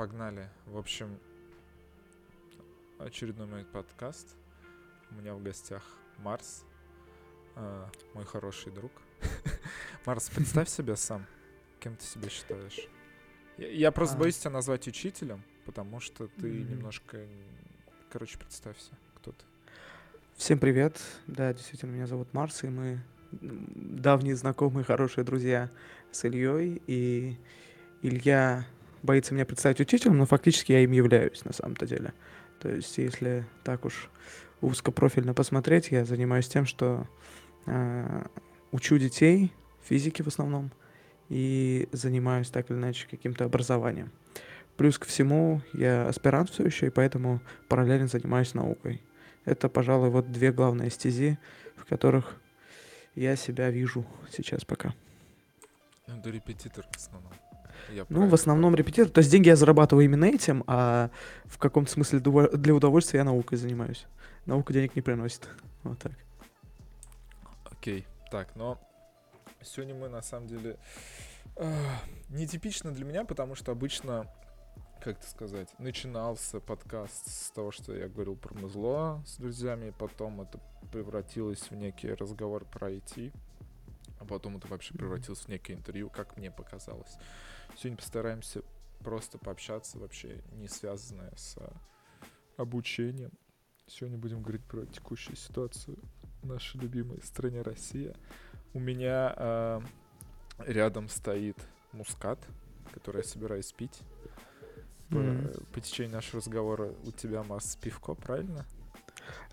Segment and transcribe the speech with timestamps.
[0.00, 0.48] погнали.
[0.64, 1.18] В общем,
[2.98, 4.34] очередной мой подкаст.
[5.10, 5.82] У меня в гостях
[6.16, 6.64] Марс,
[7.54, 8.92] э, мой хороший друг.
[10.06, 11.26] Марс, представь себя сам.
[11.80, 12.88] Кем ты себя считаешь?
[13.58, 14.20] Я, я просто А.
[14.20, 17.26] боюсь тебя назвать учителем, потому что ты немножко...
[18.10, 19.44] Короче, представься, кто ты.
[20.34, 20.98] Всем привет.
[21.26, 25.70] Да, действительно, меня зовут Марс, и мы давние знакомые, хорошие друзья
[26.10, 26.80] с Ильей.
[26.86, 27.36] И
[28.00, 28.64] Илья
[29.02, 32.12] боится меня представить учителем, но фактически я им являюсь на самом-то деле.
[32.60, 34.10] То есть, если так уж
[34.60, 37.06] узкопрофильно посмотреть, я занимаюсь тем, что
[37.66, 38.24] э,
[38.72, 40.70] учу детей физике в основном
[41.28, 44.12] и занимаюсь так или иначе каким-то образованием.
[44.76, 49.02] Плюс ко всему, я аспирант все еще, и поэтому параллельно занимаюсь наукой.
[49.44, 51.38] Это, пожалуй, вот две главные стези,
[51.76, 52.40] в которых
[53.14, 54.94] я себя вижу сейчас пока.
[56.06, 57.32] Ну, ты репетитор в основном.
[57.92, 59.10] Я Ну, в основном репетитор.
[59.10, 61.10] То есть деньги я зарабатываю именно этим, а
[61.44, 64.06] в каком-то смысле для удовольствия я наукой занимаюсь.
[64.46, 65.48] Наука денег не приносит.
[65.82, 66.12] Вот так.
[67.70, 68.78] Окей, так, но
[69.62, 70.76] сегодня мы на самом деле
[71.56, 71.72] э,
[72.28, 74.26] нетипично для меня, потому что обычно,
[75.00, 80.42] как это сказать, начинался подкаст с того, что я говорил про музло с друзьями, потом
[80.42, 80.60] это
[80.92, 83.32] превратилось в некий разговор про IT,
[84.18, 87.16] а потом это вообще превратилось в некое интервью, как мне показалось.
[87.80, 88.60] Сегодня постараемся
[89.02, 91.66] просто пообщаться, вообще не связанное с э,
[92.58, 93.30] обучением.
[93.86, 95.96] Сегодня будем говорить про текущую ситуацию
[96.42, 98.14] в нашей любимой стране Россия.
[98.74, 99.80] У меня э,
[100.66, 101.56] рядом стоит
[101.92, 102.38] мускат,
[102.92, 103.98] который я собираюсь пить.
[105.08, 105.50] По, М.
[105.72, 108.66] по течению нашего разговора у тебя масс пивко, правильно?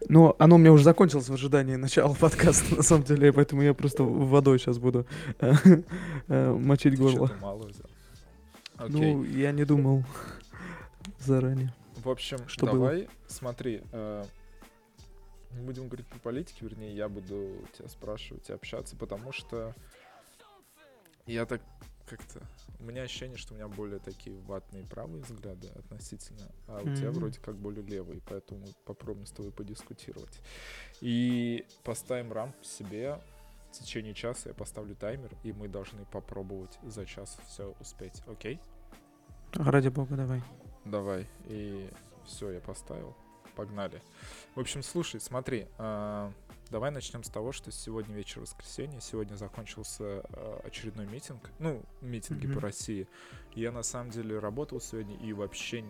[0.09, 3.73] Ну, оно у меня уже закончилось в ожидании начала подкаста, на самом деле, поэтому я
[3.73, 5.08] просто водой сейчас буду
[5.39, 5.53] э,
[6.28, 7.31] э, мочить горло.
[7.39, 7.89] мало взял.
[8.78, 9.14] Окей.
[9.16, 10.03] Ну, я не думал
[11.20, 11.73] заранее.
[11.95, 12.73] В общем, Что было?
[12.73, 14.25] давай, смотри, э,
[15.52, 19.74] мы будем говорить про политику, вернее, я буду тебя спрашивать и общаться, потому что
[21.25, 21.62] я так
[22.07, 22.41] как-то...
[22.79, 27.09] У меня ощущение, что у меня более такие ватные правые взгляды относительно, а у тебя
[27.09, 27.19] Мгм.
[27.19, 30.40] вроде как более левые, поэтому попробуем с тобой подискутировать.
[31.02, 33.19] И поставим рамку себе.
[33.72, 38.23] В течение часа я поставлю таймер, и мы должны попробовать за час все успеть.
[38.28, 38.59] Окей?
[39.53, 40.41] Ради бога, давай.
[40.85, 41.28] Давай.
[41.45, 41.89] И
[42.25, 43.16] все, я поставил.
[43.55, 44.01] Погнали.
[44.55, 46.31] В общем, слушай, смотри, а,
[46.69, 52.45] давай начнем с того, что сегодня вечер воскресенье, сегодня закончился а, очередной митинг, ну, митинги
[52.45, 52.55] Мгм.
[52.55, 53.07] по России.
[53.55, 55.84] Я на самом деле работал сегодня и вообще...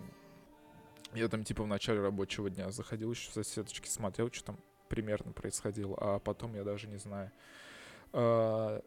[1.13, 5.31] Я там типа в начале рабочего дня заходил еще в соседочки, смотрел, что там примерно
[5.33, 7.31] происходило, а потом я даже не знаю.
[8.19, 8.81] А,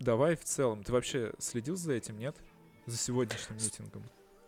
[0.00, 2.34] давай в целом, ты вообще следил за этим, нет?
[2.86, 4.02] За сегодняшним митингом?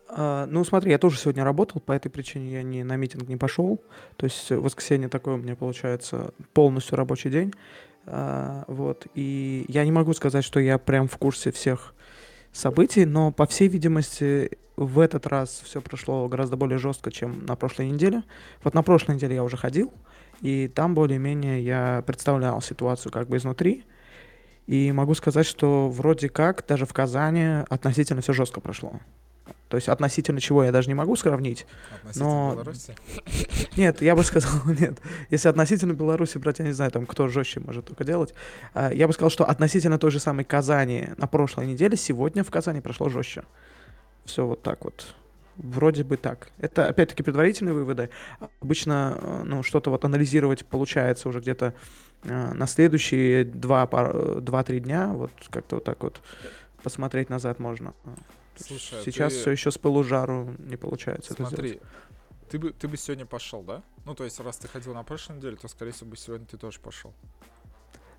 [0.07, 3.37] А, ну, смотри, я тоже сегодня работал, по этой причине я не, на митинг не
[3.37, 3.79] пошел.
[4.17, 7.53] То есть воскресенье такое у меня получается полностью рабочий день.
[8.07, 9.05] А, вот.
[9.13, 11.93] И я не могу сказать, что я прям в курсе всех
[12.51, 17.55] событий, но, по всей видимости, в этот раз все прошло гораздо более жестко, чем на
[17.55, 18.23] прошлой неделе.
[18.63, 19.93] Вот на прошлой неделе я уже ходил,
[20.41, 23.83] и там более-менее я представлял ситуацию как бы изнутри.
[24.67, 28.99] И могу сказать, что вроде как даже в Казани относительно все жестко прошло.
[29.69, 31.65] То есть относительно чего я даже не могу сравнить.
[31.97, 32.95] Относительно Но- Беларуси?
[33.77, 34.99] Нет, я бы сказал, нет.
[35.29, 38.33] Если относительно Беларуси брать, я не знаю, там кто жестче может только делать.
[38.73, 42.49] А, Я бы сказал, что относительно той же самой Казани на прошлой неделе, сегодня в
[42.51, 43.43] Казани прошло жестче.
[44.25, 45.13] Все вот так вот.
[45.57, 46.49] Вроде бы так.
[46.57, 48.09] Это, опять-таки, предварительные выводы.
[48.61, 51.73] Обычно, э, ну, что-то вот анализировать получается уже где-то
[52.23, 55.07] э, на следующие два, пар- э, два-три дня.
[55.13, 56.19] Вот как-то вот так вот
[56.83, 57.93] посмотреть назад можно.
[58.57, 61.83] Слушай, а Сейчас ты- все еще с пылу жару не получается это Смотри, сделать.
[62.49, 63.81] ты бы, ты бы сегодня пошел, да?
[64.05, 66.57] Ну, то есть, раз ты ходил на прошлой неделе, то, скорее всего, бы сегодня ты
[66.57, 67.13] тоже пошел.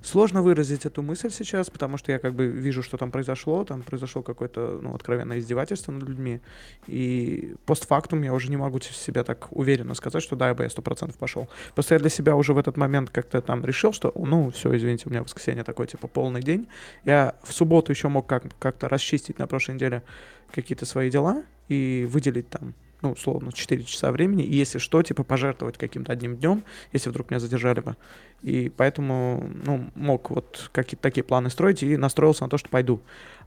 [0.06, 3.82] Сложно выразить эту мысль сейчас, потому что я как бы вижу, что там произошло, там
[3.82, 6.40] произошло какое-то, ну, откровенное издевательство над людьми,
[6.86, 10.70] и постфактум я уже не могу себя так уверенно сказать, что да, я бы я
[10.70, 11.48] сто процентов пошел.
[11.74, 15.06] Просто я для себя уже в этот момент как-то там решил, что, ну, все, извините,
[15.06, 16.68] у меня воскресенье такой, типа, полный день.
[17.04, 20.04] Я в субботу еще мог как- как-то расчистить на прошлой неделе
[20.52, 22.74] какие-то свои дела и выделить там
[23.06, 27.30] ну, условно, 4 часа времени, и если что, типа, пожертвовать каким-то одним днем, если вдруг
[27.30, 27.96] меня задержали бы.
[28.42, 33.00] И поэтому, ну, мог вот какие-то такие планы строить и настроился на то, что пойду.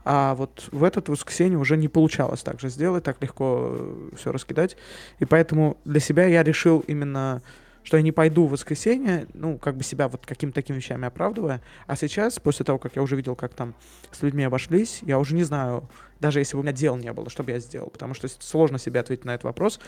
[0.04, 4.76] А вот в этот воскресенье уже не получалось так же сделать, так легко все раскидать.
[5.18, 7.42] И поэтому для себя я решил именно
[7.82, 11.62] что я не пойду в воскресенье, ну, как бы себя вот какими-то такими вещами оправдывая.
[11.86, 13.74] А сейчас, после того, как я уже видел, как там
[14.12, 15.88] с людьми обошлись, я уже не знаю,
[16.20, 17.88] даже если бы у меня дел не было, что бы я сделал.
[17.88, 19.80] Потому что сложно себе ответить на этот вопрос,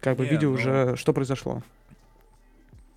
[0.00, 1.62] как бы Не, видя ну- уже, что произошло.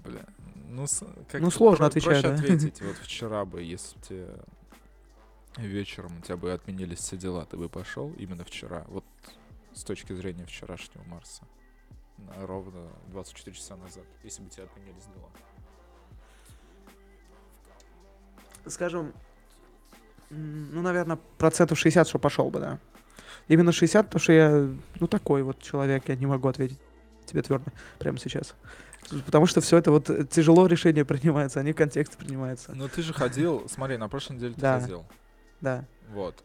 [0.06, 0.22] Бля,
[0.70, 0.86] ну,
[1.30, 2.34] как Ну, сложно про- отвечать, проще да.
[2.36, 2.82] ответить.
[2.82, 4.28] Вот вчера бы, если бы тебе
[5.58, 8.86] вечером у тебя бы отменились все дела, ты бы пошел именно вчера.
[8.88, 9.04] Вот
[9.74, 11.44] с точки зрения вчерашнего Марса.
[12.42, 15.30] Ровно 24 часа назад, если бы тебе отменились дела.
[18.66, 19.14] Скажем,
[20.30, 22.80] ну, наверное, процентов 60, что пошел бы, да.
[23.48, 24.70] Именно 60, потому что я,
[25.00, 26.80] ну, такой вот человек, я не могу ответить
[27.26, 28.56] тебе твердо прямо сейчас.
[29.26, 32.74] Потому что все это вот тяжело решение принимается, они в контексте принимаются.
[32.76, 35.06] Ну ты же ходил, смотри, на прошлой неделе ты ходил.
[35.62, 35.86] Да.
[36.10, 36.44] Вот.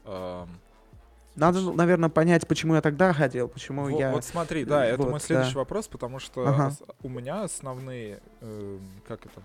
[1.35, 4.13] Надо, наверное, понять, почему я тогда ходил, почему Во- Ну, я...
[4.13, 5.61] Вот смотри, да, это вот, мой следующий да.
[5.61, 6.73] вопрос, потому что Ага.
[7.03, 9.43] у меня основные, эм, как это,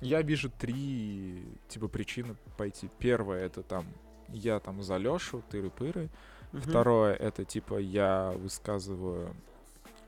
[0.00, 2.90] я вижу три типа причины пойти.
[2.98, 3.86] Первое это там
[4.28, 6.10] я там за Лешу, тыры-пыры.
[6.52, 6.62] Мгм.
[6.62, 9.34] Второе это типа я высказываю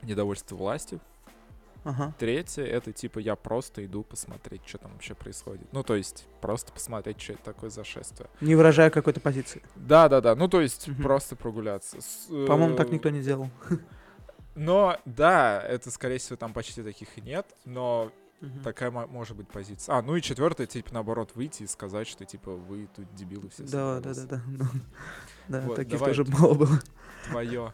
[0.02, 1.00] недовольство властью.
[1.88, 2.12] Ага.
[2.18, 5.72] Третье это типа я просто иду посмотреть, что там вообще происходит.
[5.72, 8.28] Ну то есть просто посмотреть, что это такое за шествие.
[8.40, 9.62] Не выражая какой-то позиции.
[9.76, 10.34] Да, да, да.
[10.34, 11.02] Ну то есть Мгм.
[11.02, 12.00] просто прогуляться.
[12.00, 13.48] С- По-моему, так э, никто не делал.
[14.54, 18.10] Но, да, это, скорее всего, там почти таких и нет, но
[18.40, 18.62] Мгм.
[18.62, 19.94] такая мо- может быть позиция.
[19.96, 23.64] А, ну и четвертое, типа, наоборот, выйти и сказать, что, типа, вы тут дебилы все
[23.64, 24.66] Да, да, да, да.
[25.48, 26.14] Да, таких давай.
[26.14, 26.80] тоже мало было.
[27.30, 27.72] Твое,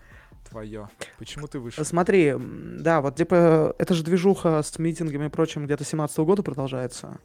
[0.53, 0.89] твое.
[1.19, 1.85] Почему ты вышел?
[1.85, 7.19] Смотри, да, вот типа, это же движуха с митингами и прочим где-то 17 года продолжается.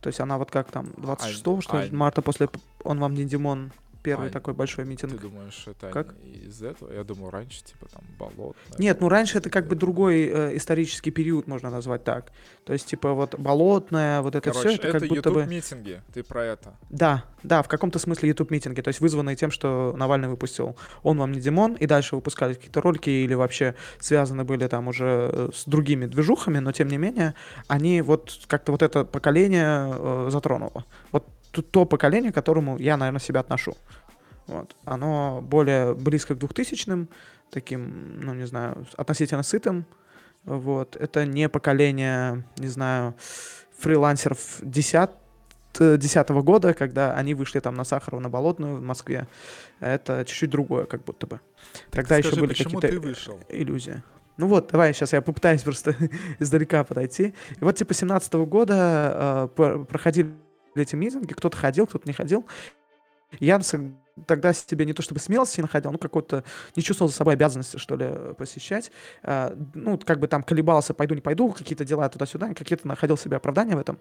[0.00, 2.48] То есть она вот как там, 26 что ли, а- марта после
[2.82, 5.20] «Он вам не Димон», первый А, такой большой Ты митинг.
[5.20, 6.14] думаешь, это Как?
[6.24, 6.92] из этого?
[6.92, 8.56] Я думаю, раньше, типа, там, болот.
[8.78, 12.32] Нет, ну раньше это как бы другой э, исторический период, можно назвать так.
[12.64, 15.40] То есть, типа, вот болотное, вот это Короче, все, это, как будто бы...
[15.40, 16.74] YouTube-митинги, ты про это.
[16.90, 21.18] Да, да, в каком-то смысле YouTube митинги, то есть вызванные тем, что Навальный выпустил «Он
[21.18, 25.50] вам не Димон», и дальше выпускали какие-то ролики или вообще связаны были там уже э,
[25.54, 27.34] с другими движухами, но тем не менее
[27.68, 30.84] они вот как-то вот это поколение э, затронуло.
[31.10, 33.76] Вот то поколение, к которому я, наверное, себя отношу.
[34.46, 34.74] Вот.
[34.84, 37.08] Оно более близко к двухтысячным,
[37.50, 39.84] таким, ну, не знаю, относительно сытым.
[40.44, 40.96] Вот.
[40.96, 43.14] Это не поколение, не знаю,
[43.78, 45.10] фрилансеров 10
[45.78, 49.26] десятого года, когда они вышли там на Сахарова, на Болотную в Москве.
[49.80, 51.40] Это чуть-чуть другое, как будто бы.
[51.90, 52.88] Тогда еще Скажи, были какие-то
[53.48, 54.02] иллюзии.
[54.36, 55.96] Ну вот, давай, сейчас я попытаюсь просто
[56.38, 57.34] издалека подойти.
[57.60, 60.34] И вот типа 17 года э, проходили
[60.74, 62.46] эти митинги, кто-то ходил, кто-то не ходил.
[63.40, 63.60] Я
[64.26, 66.44] тогда себе не то чтобы смелости находил, ну какой-то
[66.76, 68.90] не чувствовал за собой обязанности, что ли, посещать.
[69.22, 73.36] А, ну, как бы там колебался, пойду, не пойду, какие-то дела туда-сюда, какие-то находил себе
[73.36, 73.98] оправдания в этом.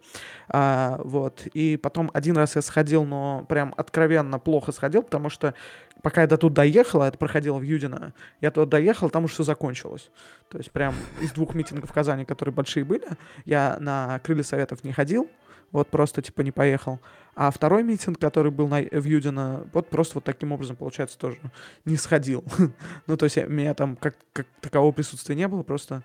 [0.50, 1.48] А, вот.
[1.54, 5.54] И потом один раз я сходил, но прям откровенно плохо сходил, потому что
[6.02, 9.36] пока я до тут доехал, а это проходило в Юдино, я туда доехал, там уже
[9.36, 10.10] все закончилось.
[10.50, 13.08] То есть прям из двух митингов в Казани, которые большие были,
[13.46, 15.30] я на крылья советов не ходил,
[15.72, 17.00] вот просто типа не поехал.
[17.36, 21.40] А второй митинг, который был на, в Юдино, вот просто вот таким образом, получается, тоже
[21.86, 22.44] не сходил.
[23.08, 26.04] ну, то есть я- меня там как, как такового присутствия не было, просто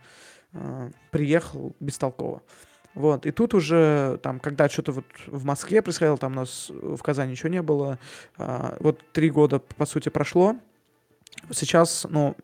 [0.52, 2.42] э, приехал бестолково.
[2.94, 7.02] Вот, и тут уже, там, когда что-то вот в Москве происходило, там у нас в
[7.02, 7.98] Казани ничего не было,
[8.38, 10.56] а, вот три года, по сути, прошло,
[11.50, 12.34] сейчас, ну,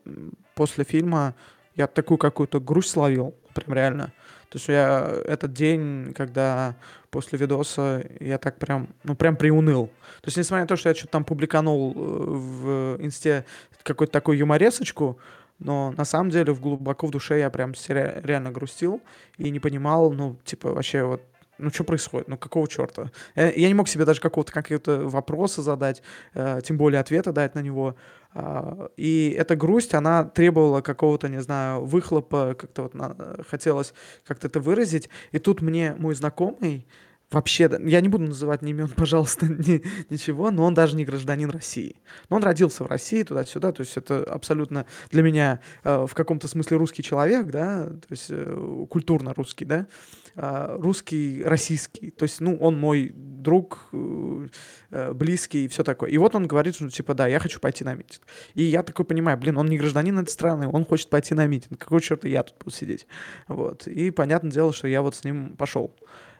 [0.53, 1.33] после фильма
[1.75, 4.13] я такую какую-то грусть словил, прям реально.
[4.53, 6.75] То есть я этот день, когда
[7.09, 9.87] после видоса я так прям, ну прям приуныл.
[10.21, 13.45] То есть несмотря на то, что я что-то там публиканул э, в инсте
[13.81, 15.17] какую-то такую юморесочку,
[15.57, 19.01] но на самом деле в глубоко в душе я прям реально грустил
[19.39, 21.23] и не понимал, ну типа вообще вот
[21.57, 23.11] ну что происходит, ну какого черта?
[23.35, 26.01] Я, я не мог себе даже какого-то какого-то вопроса задать,
[26.33, 27.95] э, тем более ответа дать на него.
[28.33, 33.15] А, и эта грусть, она требовала какого-то, не знаю, выхлопа, как-то вот на-
[33.47, 33.93] хотелось
[34.25, 35.09] как-то это выразить.
[35.31, 36.87] И тут мне мой знакомый,
[37.33, 41.49] вообще, я не буду называть ни имен, пожалуйста, ни, ничего, но он даже не гражданин
[41.49, 41.95] России.
[42.29, 46.47] Но он родился в России, туда-сюда, то есть это абсолютно для меня э, в каком-то
[46.47, 49.87] смысле русский человек, да, то есть э, культурно русский, да,
[50.35, 52.09] а, русский, российский.
[52.09, 54.47] То есть, ну, он мой друг, э,
[54.89, 56.09] э, близкий и все такое.
[56.09, 58.21] И вот он говорит, что, типа, да, я хочу пойти на митинг.
[58.55, 61.79] И я такой понимаю, блин, он не гражданин этой страны, он хочет пойти на митинг.
[61.79, 63.05] Какой черт я тут буду сидеть?
[63.47, 63.85] Вот.
[63.87, 65.93] И понятное дело, что я вот с ним пошел.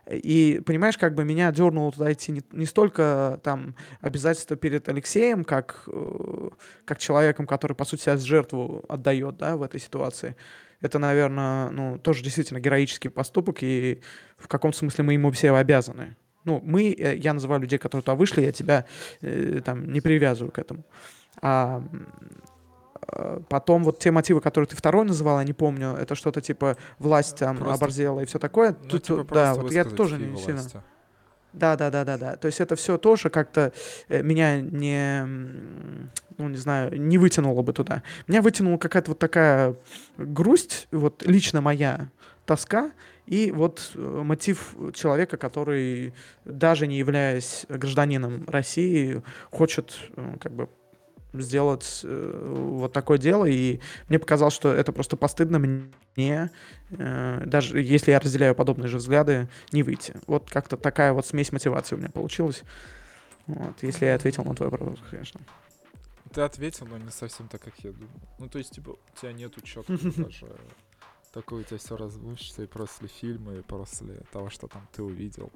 [0.10, 5.46] И, понимаешь, как бы меня дернуло туда идти не, не столько там обязательства перед Алексеем,
[5.46, 6.50] как, э,
[6.84, 10.36] как человеком, который, по сути, себя жертву отдает, да, в этой ситуации.
[10.82, 14.02] это, наверное, ну, тоже действительно героический поступок, и
[14.38, 16.18] в каком-то смысле мы ему все обязаны.
[16.44, 18.86] Ну, мы, э, я называю людей, которые туда вышли, я тебя
[19.22, 20.84] э, там не привязываю к этому.
[21.42, 21.82] А
[23.50, 27.38] потом вот те мотивы, которые ты второй называл, я не помню, это что-то типа власть
[27.38, 28.76] там просто, оборзела и все такое.
[28.84, 30.46] Ну, Тут, типа да, вот я тоже не власти.
[30.46, 30.84] сильно.
[31.54, 32.36] Да, да, да, да, да.
[32.36, 33.74] То есть это все тоже как-то
[34.10, 35.24] э, меня не,
[36.38, 38.02] ну не знаю, не вытянуло бы туда.
[38.28, 39.76] Меня вытянула какая-то вот такая
[40.18, 42.10] грусть, вот лично моя
[42.46, 42.92] тоска
[43.28, 50.70] и вот э, мотив человека, который даже не являясь гражданином России, хочет э, как бы
[51.34, 56.52] сделать э, вот такое дело, и мне показалось, что это просто постыдно мне,
[56.92, 60.16] э, даже если я разделяю подобные же взгляды, не выйти.
[60.28, 62.64] Вот как-то такая вот смесь мотивации у меня получилась.
[63.48, 65.42] Вот, если я ответил на твой вопрос, конечно.
[66.34, 68.10] Ты ответил, но не совсем так, как я думал.
[68.40, 70.48] Ну, то есть, типа, у тебя нету четкого даже
[71.34, 75.52] такое у тебя все размышится и после фильма, и после того, что там ты увидел.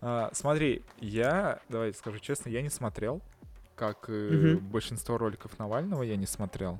[0.00, 3.22] А, смотри, я, давай скажу честно, я не смотрел
[3.76, 4.58] как угу.
[4.60, 6.78] большинство роликов Навального я не смотрел,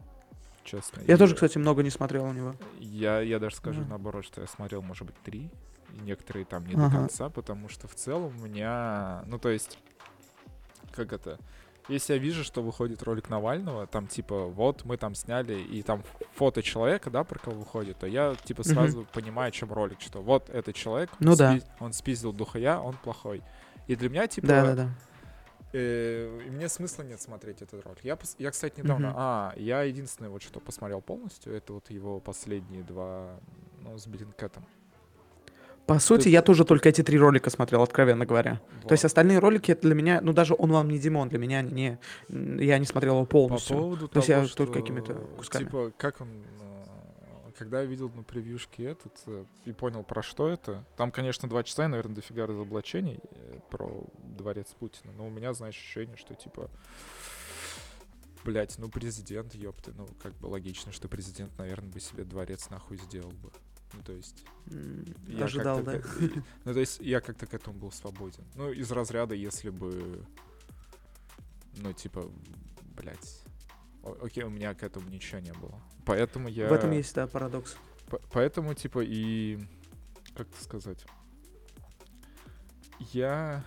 [0.64, 1.02] честно.
[1.06, 2.56] Я и тоже, кстати, много не смотрел у него.
[2.78, 3.90] Я, я даже скажу да.
[3.90, 5.50] наоборот, что я смотрел, может быть, три,
[5.92, 6.88] и некоторые там не ага.
[6.88, 9.78] до конца, потому что в целом у меня, ну то есть,
[10.92, 11.38] как это,
[11.88, 16.02] если я вижу, что выходит ролик Навального, там типа вот мы там сняли и там
[16.34, 19.08] фото человека, да, про кого выходит, то я типа сразу угу.
[19.12, 21.58] понимаю, о чем ролик, что вот этот человек, ну он, да.
[21.58, 23.42] спи- он спиздил духая, он плохой.
[23.86, 24.88] И для меня типа да, да, да.
[25.78, 27.99] Э, и мне смысла нет смотреть этот ролик.
[28.02, 29.09] Я, я кстати, недавно...
[29.09, 29.14] Mm-hmm.
[29.14, 33.38] А, я единственное, вот что посмотрел полностью, это вот его последние два,
[33.83, 34.64] ну, с Блинкетом.
[35.85, 36.30] По сути, Ты...
[36.30, 38.61] я тоже только эти три ролика смотрел, откровенно говоря.
[38.76, 38.88] Вот.
[38.88, 41.61] То есть остальные ролики это для меня, ну даже он вам не Димон, для меня
[41.61, 43.76] не, я не смотрел его полностью.
[43.76, 45.64] По поводу То того, есть я что, только какими-то кусками.
[45.64, 46.28] Типа, как он
[47.56, 51.62] когда я видел на превьюшке этот э, и понял, про что это, там, конечно, два
[51.62, 56.34] часа, и, наверное, дофига разоблачений э, про дворец Путина, но у меня, знаешь, ощущение, что,
[56.34, 56.70] типа,
[58.44, 62.98] блять, ну, президент, ёпты, ну, как бы логично, что президент, наверное, бы себе дворец нахуй
[62.98, 63.50] сделал бы.
[63.92, 64.44] Ну, то есть...
[64.66, 65.98] Mm, ожидал, да?
[65.98, 66.06] К...
[66.64, 68.44] Ну, то есть я как-то к этому был свободен.
[68.54, 70.25] Ну, из разряда, если бы...
[71.76, 72.30] Ну, типа,
[72.96, 73.42] блядь,
[74.22, 75.80] окей, у меня к этому ничего не было.
[76.06, 76.68] Поэтому я...
[76.68, 77.76] В этом есть, да, парадокс.
[78.08, 79.58] По поэтому, типа, и...
[80.36, 81.04] Как это сказать?
[83.12, 83.64] Я...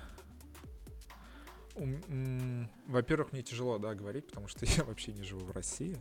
[2.87, 5.97] Во-первых, мне тяжело, да, говорить, потому что я вообще не живу в России.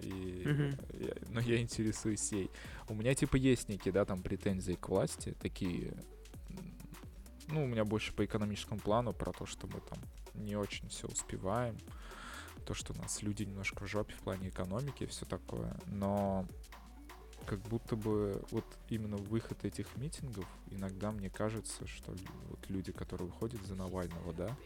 [0.00, 1.06] И, uh-huh.
[1.06, 2.50] я, но я интересуюсь ей.
[2.88, 5.94] У меня, типа, есть некие, да, там, претензии к власти, такие...
[7.46, 9.98] Ну, у меня больше по экономическому плану, про то, что мы там
[10.34, 11.78] не очень все успеваем
[12.66, 16.46] то, что у нас люди немножко в жопе в плане экономики и все такое, но
[17.46, 22.12] как будто бы вот именно выход этих митингов, иногда мне кажется, что
[22.48, 24.56] вот люди, которые выходят за Навального, да,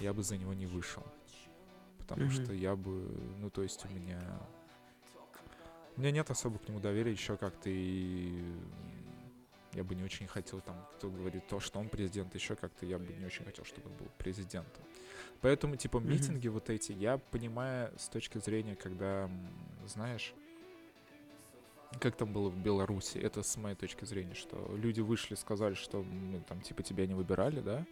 [0.00, 1.04] я бы за него не вышел.
[1.98, 2.44] Потому mm-hmm.
[2.44, 4.20] что я бы, ну то есть у меня...
[5.96, 8.42] У меня нет особо к нему доверия еще как-то и
[9.74, 12.98] я бы не очень хотел там, кто говорит то, что он президент, еще как-то я
[12.98, 14.82] бы не очень хотел, чтобы он был президентом.
[15.42, 16.06] Поэтому, типа, mm-hmm.
[16.08, 19.28] митинги вот эти, я понимаю с точки зрения, когда,
[19.86, 20.34] знаешь,
[22.00, 26.06] как там было в Беларуси, это с моей точки зрения, что люди вышли, сказали, что
[26.48, 27.84] там, типа, тебя не выбирали, да,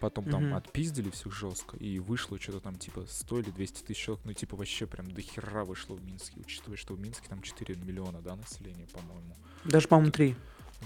[0.00, 0.30] потом mm-hmm.
[0.30, 4.32] там отпиздили всех жестко, и вышло что-то там, типа, 100 или 200 тысяч человек, ну,
[4.32, 8.22] типа, вообще прям до хера вышло в Минске, учитывая, что в Минске там 4 миллиона,
[8.22, 9.36] да, населения, по-моему.
[9.66, 10.34] Даже, по-моему, 3.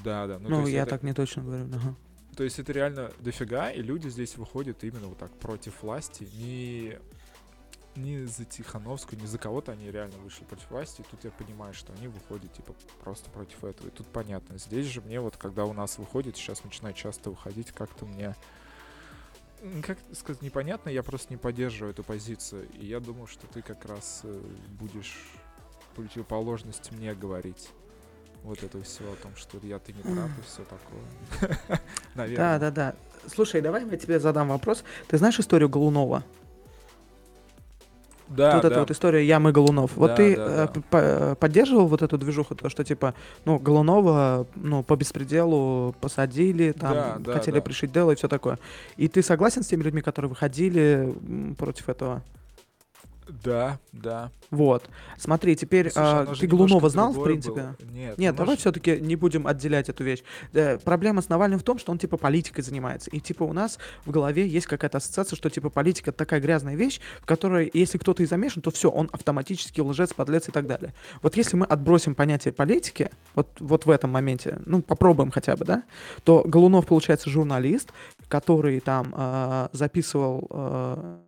[0.03, 0.41] Да, да.
[0.41, 0.91] Ну, ну я это...
[0.91, 1.95] так не точно говорю, ага.
[2.37, 6.29] То есть это реально дофига, и люди здесь выходят именно вот так против власти.
[6.35, 6.99] Не,
[7.97, 11.03] не за Тихановскую, не за кого-то они реально вышли против власти.
[11.03, 13.89] И тут я понимаю, что они выходят типа просто против этого.
[13.89, 14.59] И тут понятно.
[14.59, 18.35] Здесь же мне вот, когда у нас выходит, сейчас начинает часто выходить, как-то мне
[19.83, 22.67] как сказать, непонятно, я просто не поддерживаю эту позицию.
[22.79, 24.43] И я думал, что ты как раз э,
[24.79, 25.19] будешь
[25.95, 27.69] противоположность мне говорить
[28.43, 31.81] вот это все о том, что я ты не прав и все такое.
[32.15, 32.59] Наверное.
[32.59, 32.95] Да, да, да.
[33.27, 34.83] Слушай, давай я тебе задам вопрос.
[35.09, 36.25] Ты знаешь историю Голунова?
[38.31, 38.69] Да, вот да.
[38.69, 39.97] эта вот история Ямы Голунов.
[39.97, 40.81] Вот да, ты да, да.
[40.93, 46.95] Э, поддерживал вот эту движуху, то, что типа, ну, Голунова, ну, по беспределу посадили, там,
[46.95, 47.61] да, да, хотели да.
[47.61, 48.61] пришить дело и все такое.
[48.97, 51.13] И ты согласен с теми людьми, которые выходили
[51.59, 52.23] против этого?
[53.45, 54.31] Да, да.
[54.51, 54.89] Вот.
[55.17, 57.55] Смотри, теперь Ну, слушай, а, ты Голунова знал, в принципе?
[57.55, 57.77] было.
[57.93, 60.23] Нет, Нет, давай же- все-таки не будем отделять эту вещь.
[60.53, 63.11] Э, проблема с Навальным в том, что он типа политикой занимается.
[63.11, 67.01] И типа у нас в голове есть какая-то ассоциация, что типа политика такая грязная вещь,
[67.21, 70.95] в которой, если кто-то и замешан, то все, он автоматически лжец, подлец и так далее.
[71.23, 75.65] Вот если мы отбросим понятие политики, вот, вот в этом моменте, ну, попробуем хотя бы,
[75.65, 75.85] да,
[76.25, 77.93] то Голунов, получается, журналист,
[78.29, 81.19] который там э, записывал э,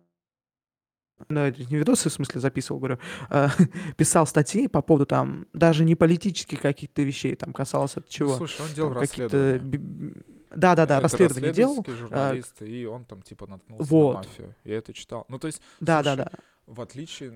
[1.29, 2.99] ну, это не видосы, в смысле, записывал, говорю,
[3.29, 3.47] э,
[3.97, 8.35] писал статьи по поводу там даже не политических каких-то вещей, там касалось от чего.
[8.37, 9.59] слушай, он делал там расследование.
[9.59, 10.13] би- би-
[10.55, 11.77] Да-да-да, Это расследование делал.
[11.77, 14.11] расследовательский журналист, и он там типа наткнулся Вот.
[14.13, 14.55] на мафию.
[14.63, 15.25] Я это читал.
[15.27, 16.29] Ну, то есть, Да-да-да.
[16.67, 17.31] в отличие,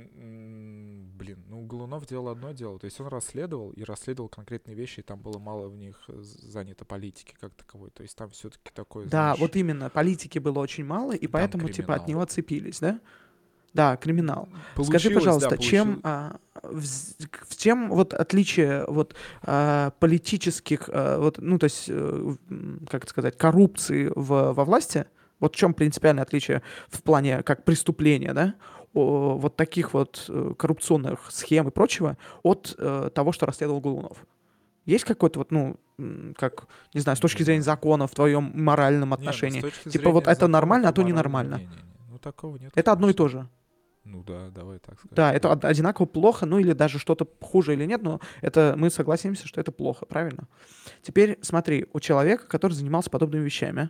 [1.16, 2.78] блин, ну, Голунов делал одно дело.
[2.80, 6.86] То есть он расследовал и расследовал конкретные вещи, и там было мало в них занято
[6.86, 7.90] политики как таковой.
[7.90, 11.70] То есть там все-таки такое, Да, знаешь, вот именно, политики было очень мало, и поэтому,
[11.70, 12.08] типа, от криминал.
[12.10, 13.00] него отцепились, да?
[13.78, 14.50] Да, криминал.
[14.84, 16.36] Скажи, получилось, да, пожалуйста, чем, получил- а,
[17.48, 22.36] в чем вот отличие вот а, политических, а, вот, ну, то есть, э,
[22.90, 25.06] как это сказать, коррупции в, во власти,
[25.40, 28.56] вот в чем принципиальное отличие в плане как преступления, да,
[28.96, 34.18] о, вот таких вот э, коррупционных схем и прочего от э, того, что расследовал Голунов?
[34.86, 35.76] Есть какой-то вот, ну,
[36.36, 36.66] как,
[36.96, 39.62] не знаю, с точки Не зрения закона в твоем моральном Не, ну, с отношении?
[39.62, 41.58] точки Типа вот это нормально, а то ненормально.
[41.58, 41.88] не-не-не.
[42.10, 42.72] Ну, такого нет.
[42.74, 43.48] Это одно и то же.
[44.10, 45.12] Ну да, давай так скажем.
[45.16, 48.90] Да, это од- одинаково плохо, ну или даже что-то хуже или нет, но это мы
[48.90, 50.48] согласимся, что это плохо, правильно?
[51.02, 53.90] Теперь смотри, у человека, который занимался подобными вещами,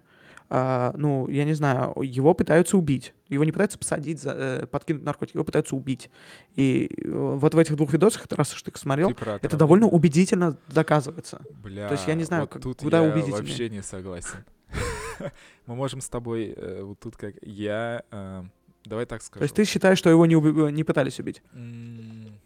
[0.49, 3.13] а, ну, я не знаю, его пытаются убить.
[3.27, 6.09] Его не пытаются посадить, за, э, подкинуть наркотики, его пытаются убить.
[6.55, 9.87] И э, вот в этих двух видосах, раз уж ты их смотрел, Ты это довольно
[9.87, 11.41] убедительно доказывается.
[11.61, 14.45] Бля, То есть я не знаю, вот как- тут куда я вообще не согласен.
[15.65, 18.43] Мы можем с тобой э, вот тут как я, э,
[18.87, 19.39] давай так скажу.
[19.39, 21.41] То есть ты считаешь, что его не, уби- не пытались убить?
[21.53, 22.39] М,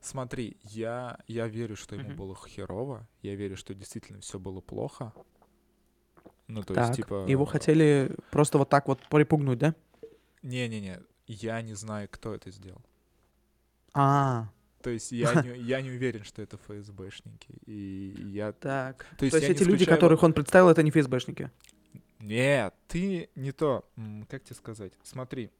[0.00, 5.12] Смотри, я я верю, что ему было херово, я верю, что действительно все было плохо.
[6.46, 9.74] Ну то так, есть типа его хотели просто вот так вот припугнуть, да?
[10.42, 12.80] не-не-не, я не знаю, кто это сделал.
[13.92, 14.48] А,
[14.82, 17.50] То есть я не, я не уверен, что это ФСБшники.
[17.66, 18.52] И я...
[18.52, 19.06] так.
[19.18, 21.50] То есть То есть эти люди, которых он представил, это не ФСБшники.
[22.18, 23.88] Нет, ты не то.
[24.28, 24.92] Как тебе сказать?
[25.02, 25.50] Смотри.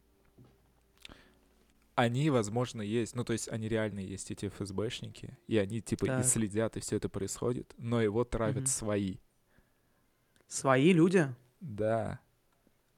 [1.94, 3.16] Они, возможно, есть.
[3.16, 5.36] Ну, то есть они реально есть, эти ФСБшники.
[5.48, 6.24] И они, типа, и Так.
[6.26, 7.74] следят, и все это происходит.
[7.76, 8.66] Но его травят Мгм.
[8.66, 9.16] свои.
[10.46, 11.28] Свои люди?
[11.60, 12.20] Да.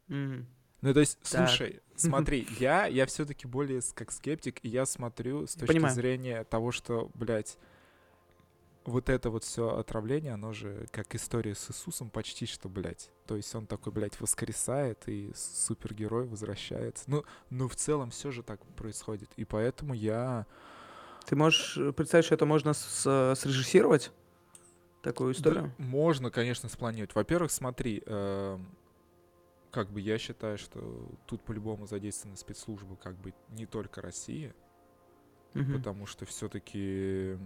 [0.08, 0.46] М.
[0.82, 1.48] Ну, то есть, Так.
[1.48, 5.94] слушай, смотри, я, я все-таки более как скептик, и я смотрю с точки Понимаю.
[5.94, 7.56] зрения того, что, блядь,
[8.84, 13.10] вот это вот все отравление, оно же как история с Иисусом почти что, блядь.
[13.26, 17.04] То есть он такой, блядь, воскресает, и супергерой возвращается.
[17.06, 19.30] Ну, ну в целом все же так происходит.
[19.36, 20.46] И поэтому я...
[21.26, 24.10] Ты можешь э, представить, что это можно с- э, срежиссировать?
[25.02, 25.72] Такую историю?
[25.78, 27.14] Да, можно, конечно, спланировать.
[27.14, 28.66] Во-первых, смотри, эм,
[29.70, 34.52] как бы я считаю, что тут по-любому задействованы спецслужбы, как бы не только России,
[35.54, 35.74] Мгм.
[35.78, 37.38] потому что все-таки,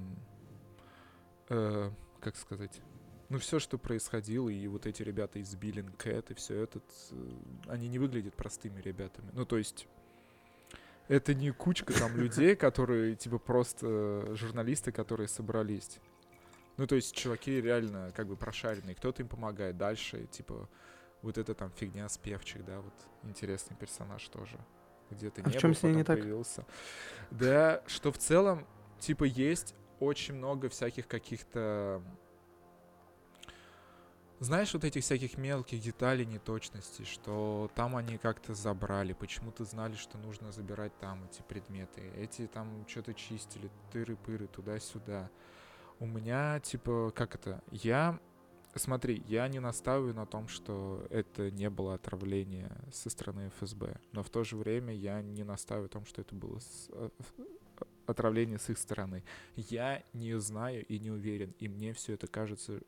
[1.48, 2.80] как сказать,
[3.28, 6.80] ну все, что происходило, и вот эти ребята из Биллин Кэт, и все это,
[7.11, 7.30] э,
[7.66, 9.30] они не выглядят простыми ребятами.
[9.33, 9.88] Ну то есть
[11.09, 15.98] это не кучка там людей, которые типа просто журналисты, которые собрались.
[16.76, 20.68] Ну то есть чуваки реально как бы прошаренные, кто-то им помогает дальше, типа
[21.22, 24.59] вот эта там фигня с певчих, да, вот интересный персонаж тоже.
[25.11, 26.18] Где-то А в не чём был, с ней не так?
[26.18, 26.66] появился.
[27.30, 28.66] Да, что в целом,
[28.98, 32.02] типа, есть очень много всяких каких-то...
[34.40, 40.18] Знаешь, вот этих всяких мелких деталей, неточностей, что там они как-то забрали, почему-то знали, что
[40.18, 42.02] нужно забирать там эти предметы.
[42.16, 45.30] Эти там что-то чистили, тыры-пыры, туда-сюда.
[46.00, 47.62] У меня, типа, как это?
[47.70, 48.18] Я
[48.76, 54.24] Смотри, я не настаиваю на том, что это не было отравление со стороны ФСБ, но
[54.24, 57.11] в то же время я не настаиваю на том, что это было с- э,
[58.06, 59.24] отравление с их стороны.
[59.56, 62.80] Я не знаю и не уверен, и мне все это кажется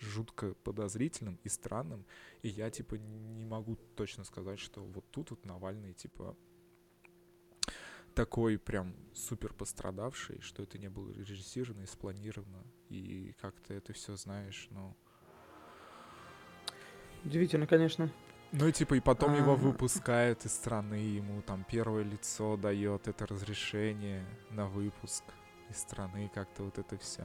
[0.00, 2.04] жутко подозрительным и странным,
[2.42, 6.36] и я типа не могу точно сказать, что вот тут вот Навальный типа
[8.14, 14.16] такой прям супер пострадавший, что это не было режиссировано и спланировано, и как-то это все
[14.16, 14.96] знаешь, ну...
[17.24, 18.10] Удивительно, конечно.
[18.56, 19.56] Ну и типа и потом его А.
[19.56, 25.24] выпускают из страны, ему там первое лицо дает это разрешение на выпуск
[25.70, 27.22] из страны, как-то вот это все.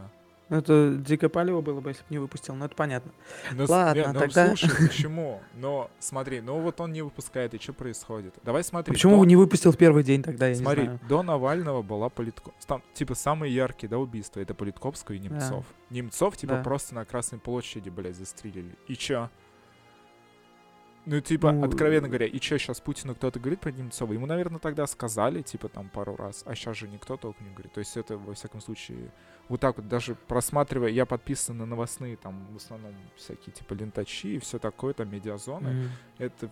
[0.50, 3.12] Это дикое палево было бы, если бы не выпустил, но это понятно.
[3.52, 5.42] Ну, с- Ладно, не, ну, тогда- слушай, почему?
[5.54, 8.34] Но смотри, ну вот он не выпускает, и что происходит?
[8.44, 8.92] Давай смотри.
[8.92, 11.00] Почему до- не выпустил в первый день тогда, я Смотри, не знаю.
[11.08, 12.50] до Навального была Политко...
[12.66, 14.40] Там, типа, самые яркие, да, убийства.
[14.40, 15.66] Это Политковского и Немцов.
[15.92, 16.64] Немцов, типа, Да.
[16.64, 18.74] просто на Красной площади, блядь, застрелили.
[18.88, 19.30] И чё?
[21.10, 24.14] Ну, типа, Ну, откровенно говоря, и чё, сейчас Путину кто-то говорит про Немцова?
[24.14, 27.74] Ему, наверное, тогда сказали, типа, там, пару раз, а сейчас же никто толком не говорит.
[27.74, 29.10] То есть это, во всяком случае,
[29.48, 34.36] вот так вот, даже просматривая, я подписан на новостные, там, в основном, всякие, типа, лентачи
[34.36, 35.90] и все такое, там, медиазоны Мгм.
[36.20, 36.52] это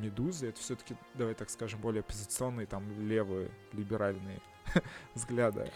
[0.00, 4.40] медузы, это все-таки, давай так скажем, более оппозиционные, там, левые, либеральные
[5.14, 5.68] взгляды.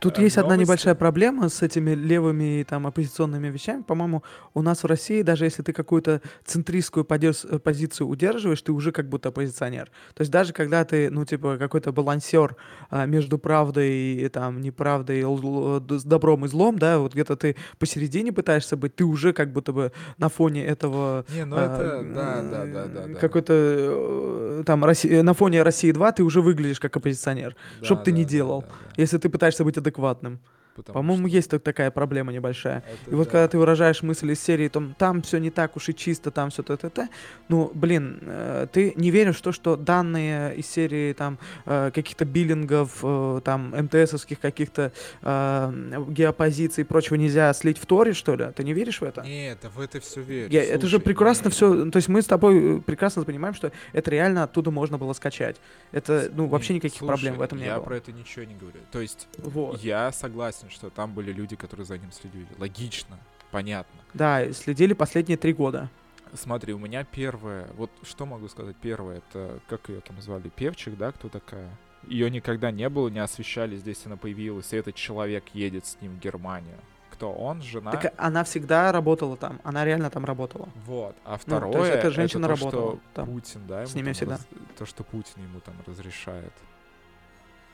[0.00, 0.66] Тут э, есть одна новости.
[0.66, 3.82] небольшая проблема с этими левыми там оппозиционными вещами.
[3.82, 4.22] По-моему,
[4.54, 9.08] у нас в России, даже если ты какую-то центристскую э, позицию удерживаешь, ты уже как
[9.08, 9.90] будто оппозиционер.
[10.14, 12.56] То есть даже когда ты, ну, типа, какой-то балансер
[12.88, 18.32] а, между правдой и там неправдой, с добром и злом, да, вот где-то ты посередине
[18.32, 22.42] пытаешься быть, ты уже как будто бы на фоне этого Не, ну а, это, да,
[22.42, 23.06] да, да, да.
[23.06, 23.14] да.
[23.18, 28.02] какой-то э, там Росси- на фоне России 2 ты уже выглядишь как оппозиционер, Да, чтоб
[28.02, 28.60] ты да, не да, делал.
[28.62, 28.74] да, да.
[28.96, 30.40] если ты пытаешься быть адекватным.
[30.82, 32.78] Потому По-моему, что есть так- такая проблема небольшая.
[32.78, 33.30] это И вот да.
[33.30, 36.50] когда ты выражаешь мысль из серии, там, там все не так уж и чисто, там
[36.50, 37.08] все т-т-т,
[37.48, 42.24] ну, блин, э, ты не веришь в то, что данные из серии там э, каких-то
[42.24, 48.46] биллингов, э, там, МТСовских каких-то э, геопозиций и прочего нельзя слить в Торе, что ли?
[48.54, 49.22] Ты не веришь в это?
[49.22, 50.50] Нет, в это все верю.
[50.50, 51.90] Я- это же Слушай, прекрасно не, все.
[51.90, 55.56] То есть мы с тобой э, прекрасно понимаем, что это реально оттуда можно было скачать.
[55.92, 57.84] Это, ну, вообще не, никаких слушай, проблем в этом не Я было.
[57.84, 58.78] про это ничего не говорю.
[58.92, 59.80] То есть Вот.
[59.82, 62.46] я согласен, что там были люди, которые за ним следили.
[62.58, 63.18] Логично,
[63.50, 64.00] понятно.
[64.14, 65.90] Да, следили последние три года.
[66.34, 70.96] Смотри, у меня первое, вот что могу сказать, первое, это, как ее там звали, Певчик,
[70.96, 71.68] да, кто такая?
[72.06, 76.12] Ее никогда не было, не освещали, здесь она появилась, и этот человек едет с ним
[76.16, 76.78] в Германию.
[77.10, 77.90] Кто он, жена?
[77.90, 79.60] Так она всегда работала там.
[79.64, 80.70] Она реально там работала.
[80.86, 81.14] Вот.
[81.24, 83.94] А Ну, второе, то есть эта женщина то, работала что там, Путин, да, ему с
[83.94, 84.32] ними там всегда.
[84.36, 84.46] раз-
[84.78, 86.52] то, что Путин ему там разрешает.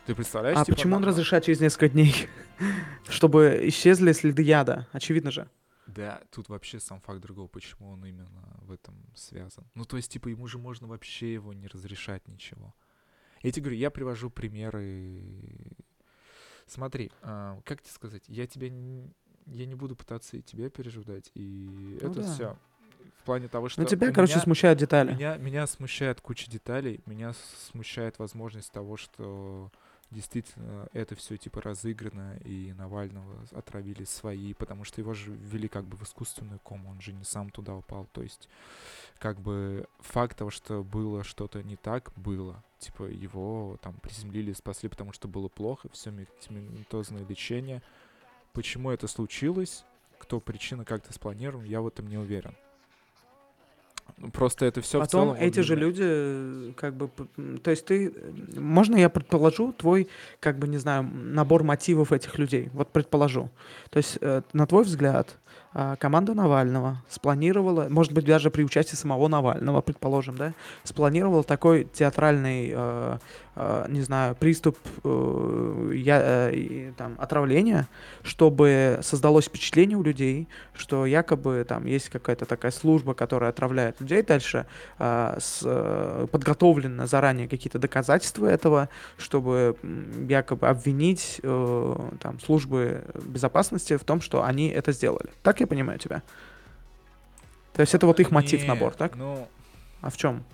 [0.07, 0.57] Ты представляешь?
[0.59, 2.29] А типа, почему он на- разрешает через несколько дней?
[3.09, 4.87] Чтобы исчезли следы яда.
[4.93, 5.49] Очевидно же.
[5.87, 8.29] Да, тут вообще сам факт другого, почему он именно
[8.63, 9.65] в этом связан.
[9.75, 12.75] Ну, то есть, типа, ему же можно вообще его не разрешать ничего.
[13.43, 15.23] Я тебе говорю, я привожу примеры.
[16.67, 19.13] Смотри, а, как тебе сказать, я тебя не,
[19.47, 22.33] я не буду пытаться и тебя переживать, и Ну это да.
[22.35, 22.59] все
[23.21, 25.15] в плане того, что Ну тебя, у короче, меня- смущают детали.
[25.15, 27.33] Меня, меня смущает куча деталей, меня
[27.71, 29.71] смущает возможность того, что
[30.17, 35.85] действительно это все типа разыграно, и Навального отравили свои, потому что его же ввели как
[35.85, 38.07] бы в искусственную кому, он же не сам туда упал.
[38.13, 38.49] То есть,
[39.19, 42.65] как бы факт того, что было что-то не так, было.
[42.79, 47.83] Типа его там приземлили, спасли, потому что было плохо, все медикаментозное лечение.
[48.55, 49.85] Почему это случилось?
[50.19, 52.57] Кто причина как-то спланирован, я в этом не уверен.
[54.33, 55.29] Просто это все в Потом целом...
[55.29, 57.11] вот эти же люди, как бы,
[57.63, 58.15] то есть ты,
[58.57, 60.09] можно я предположу твой,
[60.41, 62.71] как бы, не знаю, набор мотивов этих людей?
[62.73, 63.51] Вот предположу.
[63.91, 65.37] То есть, э, на твой взгляд,
[65.75, 71.85] а, команда Навального спланировала, может быть, даже при участии самого Навального, предположим, да, спланировала такой
[71.85, 73.19] театральный, э,
[73.89, 77.89] не знаю, приступ э, я, э, там, отравления,
[78.23, 84.23] чтобы создалось впечатление у людей, что якобы там есть какая-то такая служба, которая отравляет людей
[84.23, 84.67] дальше,
[84.99, 89.77] а, с, э, подготовлено заранее какие-то доказательства этого, чтобы
[90.29, 95.31] якобы обвинить там, службы безопасности в том, что они это сделали.
[95.43, 96.23] Так я понимаю тебя?
[97.73, 99.17] То есть это вот их мотив, набор, так?
[99.17, 99.49] Ну,
[100.03, 100.45] А в чем?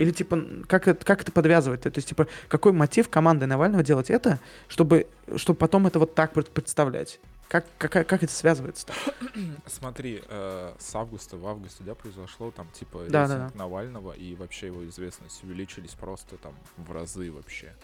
[0.00, 1.82] Или типа, как это, как это подвязывать?
[1.82, 6.32] То есть, типа, какой мотив команды Навального делать это, чтобы, чтобы потом это вот так
[6.32, 7.20] пред- представлять?
[7.48, 8.94] Как, как, как это связывается-то?
[9.66, 14.34] смотри, э, с августа в августе, да, произошло там, типа, Да, да, рейтинг Навального, и
[14.36, 17.74] вообще его известность увеличились просто там в разы вообще.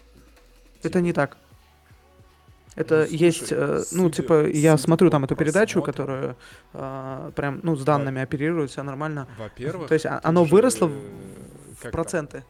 [0.79, 1.37] Это Типа, не так.
[2.73, 6.35] Это слушай, есть, э, ну, типа, я смотрю там эту передачу, которая
[6.73, 9.27] а, прям, ну, с данными оперирует, все нормально.
[9.37, 9.87] Во-первых...
[9.87, 10.91] То есть а- оно выросло
[11.77, 12.43] в как проценты.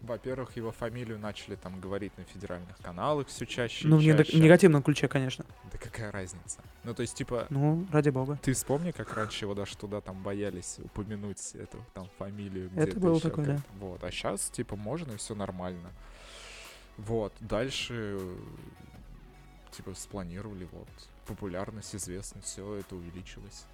[0.00, 5.06] Во-первых, его фамилию начали там говорить на федеральных каналах все чаще Ну, в негативном ключе,
[5.06, 5.44] конечно.
[5.70, 6.58] Да какая разница?
[6.82, 8.36] Ну, то есть, типа, Ну, ради бога.
[8.42, 12.68] ты вспомни, как раньше его даже туда там боялись упомянуть эту там фамилию.
[12.74, 13.58] Это было такое, да.
[13.78, 15.92] Вот, а сейчас, типа, можно и все нормально.
[16.96, 18.18] Вот, дальше,
[19.70, 20.88] типа, спланировали, вот,
[21.26, 23.66] популярность, известность, все это увеличилось.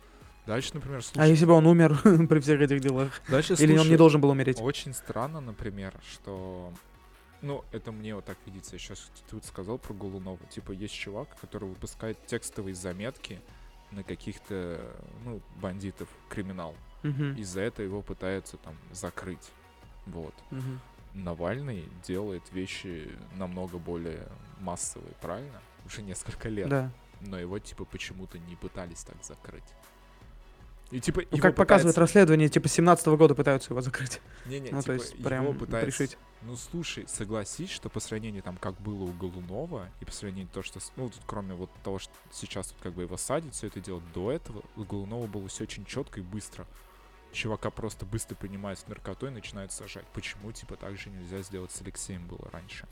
[0.48, 3.20] Дальше, например, А слушай, если бы он умер при всех этих делах?
[3.28, 4.58] дальше, Или он не слушай, должен был умереть?
[4.58, 6.72] Очень странно, например, что...
[7.42, 8.74] Ну, это мне вот так видится.
[8.76, 10.38] Я сейчас тут сказал про Голунова.
[10.48, 13.42] Типа, есть чувак, который выпускает текстовые заметки
[13.90, 14.80] на каких-то,
[15.22, 16.74] ну, бандитов, криминал.
[17.02, 17.34] Мгм.
[17.36, 19.50] Из-за этого его пытаются там закрыть.
[20.06, 20.34] Вот.
[20.50, 20.80] Мгм.
[21.12, 24.26] Навальный делает вещи намного более
[24.60, 25.60] массовые, правильно?
[25.84, 26.70] Уже несколько лет.
[26.70, 26.90] Да.
[27.20, 29.74] Но его, типа, почему-то не пытались так закрыть.
[30.90, 34.20] И, типа, Ну, его как показывает пытаются- расследование, типа 17 года пытаются его закрыть.
[34.46, 36.18] Не-не, ну, типа, то есть его прям пытаются- решить.
[36.42, 40.62] Ну, слушай, согласись, что по сравнению, там, как было у Голунова, и по сравнению то,
[40.62, 43.80] что, ну, тут кроме вот того, что сейчас вот как бы его садят, все это
[43.80, 46.66] делать до этого, у Голунова было все очень четко и быстро.
[47.32, 50.06] Чувака просто быстро принимают с наркотой и начинают сажать.
[50.14, 52.86] Почему, типа, так же нельзя сделать с Алексеем было раньше?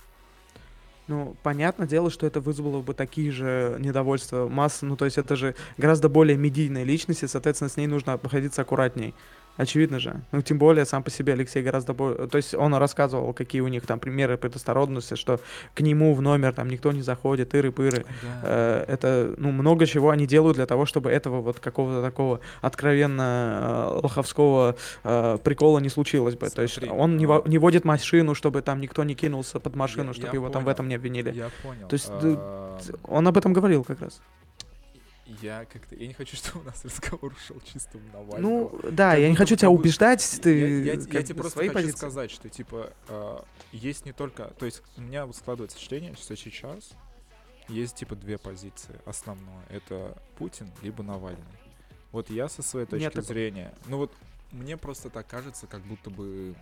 [1.08, 4.84] Ну, понятное дело, что это вызвало бы такие же недовольства массы.
[4.86, 8.62] Ну, то есть это же гораздо более медийная личность, и, соответственно, с ней нужно обходиться
[8.62, 9.14] аккуратней.
[9.56, 10.20] Очевидно же.
[10.32, 12.28] Ну, тем более, сам по себе Алексей гораздо более...
[12.28, 15.40] То есть он рассказывал, какие у них там примеры предосторожности, что
[15.74, 18.04] к нему в номер там никто не заходит, иры-пыры.
[18.42, 23.90] Э, Это, ну, много чего они делают для того, чтобы этого вот какого-то такого откровенно
[23.96, 26.48] э, лоховского э, прикола не случилось бы.
[26.50, 29.58] То есть Смотри, он не, а- во- не водит машину, чтобы там никто не кинулся
[29.60, 30.74] под машину, Я- чтобы я его там в понял.
[30.74, 31.32] этом не обвинили.
[31.32, 31.88] Я понял.
[31.88, 34.20] То есть, А, Он об этом говорил как раз.
[35.42, 35.96] Я как-то...
[35.96, 38.40] Я не хочу, чтобы у нас разговор ушел чисто в Навального.
[38.40, 41.58] Ну, да, Как я не хочу тебя будто- убеждать, ты я, я- я тебе просто
[41.60, 41.96] хочу позиции.
[41.96, 43.38] сказать, что типа э,
[43.72, 46.90] есть не только, то есть у меня вот складывается впечатление, что сейчас
[47.68, 49.00] есть типа две позиции.
[49.04, 51.42] Основное это Путин либо Навальный.
[52.12, 54.12] Вот я со своей точки Нет зрения, ну вот
[54.52, 56.54] мне просто так кажется, как будто бы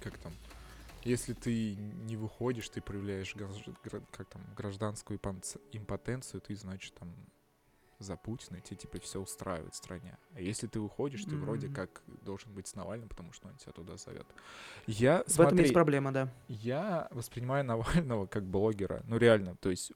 [0.00, 0.32] как там,
[1.04, 3.32] если ты не выходишь, ты проявляешь
[4.10, 5.20] как там гражданскую
[5.72, 7.14] импотенцию, ты значит там
[8.00, 10.18] за Путина, и тебе типа все устраивает в стране.
[10.34, 11.74] А если ты выходишь, ты вроде Мгм.
[11.76, 14.26] как должен быть с Навальным, потому что он тебя туда зовет.
[14.86, 16.32] Я, В этом смотри, есть проблема, да.
[16.48, 17.64] я воспринимаю
[18.04, 19.02] Навального как блогера.
[19.06, 19.92] Ну реально, то есть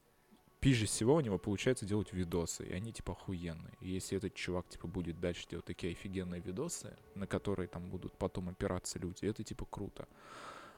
[0.59, 3.73] пизже всего у него получается делать видосы, и они типа охуенные.
[3.81, 8.17] И если этот чувак типа будет дальше делать такие офигенные видосы, на которые там будут
[8.17, 10.07] потом опираться люди, это типа круто.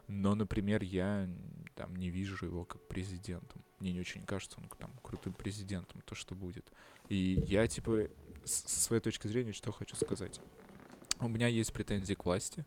[0.09, 1.29] Но, например, я
[1.75, 3.61] там не вижу его как президентом.
[3.79, 6.65] Мне не очень кажется он там крутым президентом, то, что будет.
[7.09, 8.07] И я, типа,
[8.43, 10.39] со своей точки зрения, что хочу сказать.
[11.19, 12.65] У меня есть претензии к власти.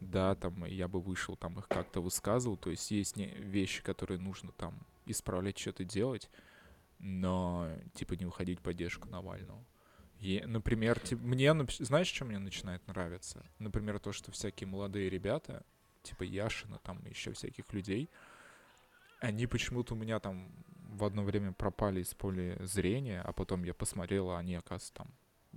[0.00, 2.56] Да, там я бы вышел, там их как-то высказывал.
[2.56, 6.30] То есть есть не, вещи, которые нужно там исправлять, что-то делать,
[6.98, 9.64] но, типа, не уходить в поддержку Навального.
[10.20, 13.44] И, например, тип- мне, знаешь, что мне начинает нравиться?
[13.58, 15.64] Например, то, что всякие молодые ребята,
[16.02, 18.08] типа Яшина, там еще всяких людей,
[19.20, 20.48] они почему-то у меня там
[20.94, 25.08] в одно время пропали из поля зрения, а потом я посмотрел, а они, оказывается, там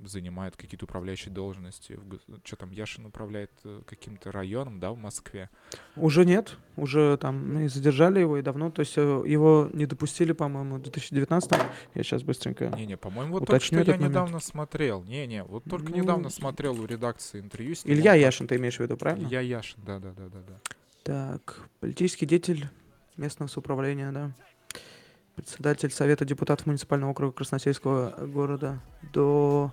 [0.05, 1.99] занимают какие-то управляющие должности.
[2.43, 5.49] Что там, Яшин управляет э, каким-то районом, да, в Москве.
[5.95, 9.87] Уже нет, уже там ну, и задержали его и давно, то есть э, его не
[9.87, 11.51] допустили, по-моему, в 2019
[11.95, 12.67] Я сейчас быстренько.
[12.67, 14.11] Не-не, по-моему, вот Уточню только что я момент.
[14.11, 15.03] недавно смотрел.
[15.03, 17.83] Не-не, вот только Ну, недавно смотрел у редакции интервью с.
[17.83, 19.25] Илья так- Яшин, ты имеешь в виду, правильно?
[19.27, 20.59] Илья Яшин, да-да-да-да-да.
[21.01, 22.67] Так, политический деятель
[23.15, 24.35] местного самоуправления, да.
[25.47, 28.79] Председатель Совета депутатов муниципального округа Красносельского города
[29.13, 29.71] до,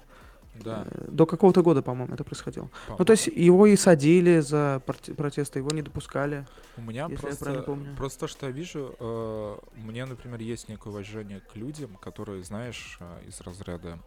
[0.57, 0.87] Да.
[0.91, 2.69] э, до какого-то года, по-моему, это происходило.
[2.87, 4.83] по- Ну, то есть его и садили за
[5.17, 6.47] протесты, его не допускали.
[6.77, 7.65] У меня просто,
[7.97, 12.45] просто то, что я вижу, э, у меня, например, есть некое уважение к людям, которые,
[12.45, 13.99] знаешь, э, из разряда...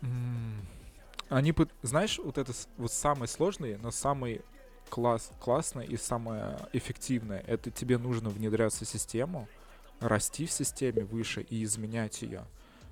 [0.00, 0.62] м,
[1.28, 1.52] Они,
[1.82, 4.40] знаешь, вот это вот самое сложное, но самый
[4.88, 9.46] класс, классное и самое эффективное, это тебе нужно внедряться в систему,
[10.00, 12.46] расти в системе выше и изменять ее.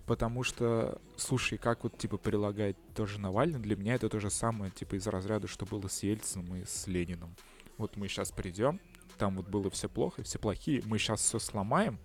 [0.06, 4.70] Потому что, слушай, как вот, типа, прилагает тоже Навальный, для меня это то же самое,
[4.70, 7.34] типа, из разряда, что было с Ельциным и с Лениным.
[7.78, 8.80] Вот мы сейчас придем,
[9.16, 11.98] там вот было все плохо, все плохие, мы сейчас все сломаем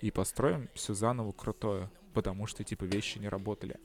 [0.00, 3.76] и построим все заново крутое, потому что, типа, вещи не работали.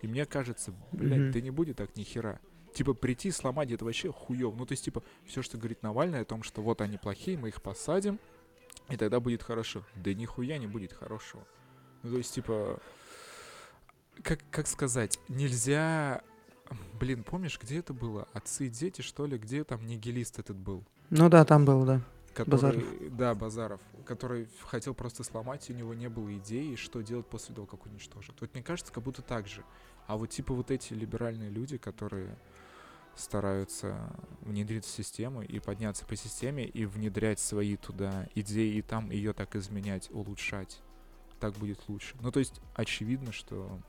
[0.00, 1.32] И мне кажется, блядь, Мгм.
[1.32, 2.38] да не будет так ни хера.
[2.74, 4.54] Типа, прийти, сломать это вообще хуёв.
[4.56, 7.48] Ну, то есть, типа, все, что говорит Навальный о том, что вот они плохие, мы
[7.48, 8.20] их посадим,
[8.90, 9.84] и тогда будет хорошо.
[9.96, 11.46] Да нихуя не будет хорошего.
[12.02, 12.80] Ну, то есть, типа,
[14.22, 16.22] как, как сказать, нельзя...
[17.00, 18.28] Блин, помнишь, где это было?
[18.32, 19.38] Отцы и дети, что ли?
[19.38, 20.84] Где там нигилист этот был?
[21.10, 22.02] Ну да, там был, да.
[22.34, 23.16] Который, Базаров.
[23.16, 23.80] Да, Базаров.
[24.04, 27.86] Который хотел просто сломать, и у него не было идеи, что делать после того, как
[27.86, 28.40] уничтожат.
[28.40, 29.64] Вот мне кажется, как будто так же.
[30.06, 32.36] А вот типа вот эти либеральные люди, которые
[33.18, 34.10] стараются
[34.42, 39.32] внедриться в систему и подняться по системе и внедрять свои туда идеи и там ее
[39.32, 40.80] так изменять, улучшать.
[41.40, 42.16] Так будет лучше.
[42.20, 43.80] Ну, то есть, очевидно, что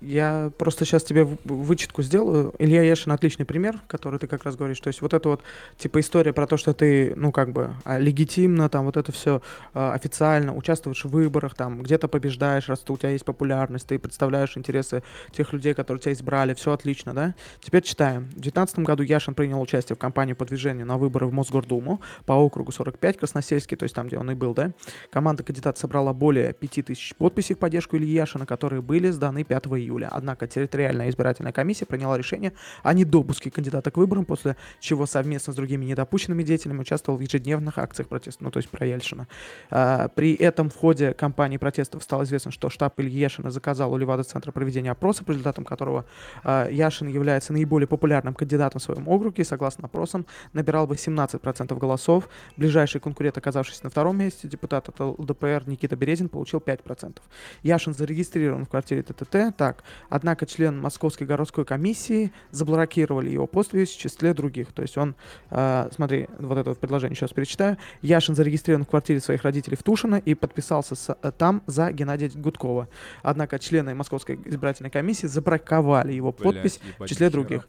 [0.00, 2.52] Я просто сейчас тебе вычетку сделаю.
[2.58, 4.80] Илья Яшин отличный пример, который ты как раз говоришь.
[4.80, 5.42] То есть вот это вот,
[5.78, 9.40] типа, история про то, что ты, ну, как бы, а, легитимно, там, вот это все
[9.72, 15.02] официально участвуешь в выборах, там, где-то побеждаешь, раз у тебя есть популярность, ты представляешь интересы
[15.32, 17.34] тех людей, которые тебя избрали, все отлично, да?
[17.60, 18.24] Теперь читаем.
[18.24, 22.32] В 2019 году Яшин принял участие в кампании по движению на выборы в Мосгордуму по
[22.32, 24.72] округу 45, Красносельский, то есть там, где он и был, да?
[25.10, 29.83] Команда кандидата собрала более 5000 подписей в поддержку Ильи Яшина, которые были сданы 5 июля.
[30.10, 35.56] Однако территориальная избирательная комиссия приняла решение о недопуске кандидата к выборам, после чего совместно с
[35.56, 39.28] другими недопущенными деятелями участвовал в ежедневных акциях протеста, ну то есть про Ельшина.
[39.70, 43.96] А, при этом в ходе кампании протестов стало известно, что штаб Ильи Яшина заказал у
[43.96, 46.04] Левада-центра проведение опроса, по результатам которого
[46.42, 51.78] а, Яшин является наиболее популярным кандидатом в своем округе и, согласно опросам, набирал бы 17%
[51.78, 52.28] голосов.
[52.56, 57.18] Ближайший конкурент, оказавшийся на втором месте, депутат от ЛДПР Никита Березин, получил 5%.
[57.62, 59.56] Яшин зарегистрирован в квартире ТТТ.
[59.56, 59.73] Так,
[60.08, 64.72] однако член Московской городской комиссии заблокировали его подпись в числе других.
[64.72, 65.14] То есть он,
[65.50, 67.76] э, смотри, вот это вот предложение сейчас перечитаю.
[68.02, 72.30] Яшин зарегистрирован в квартире своих родителей в Тушино и подписался с, э, там за Геннадия
[72.34, 72.88] Гудкова.
[73.22, 77.68] Однако члены Московской избирательной комиссии забраковали его подпись Блядь, в ебать, числе других.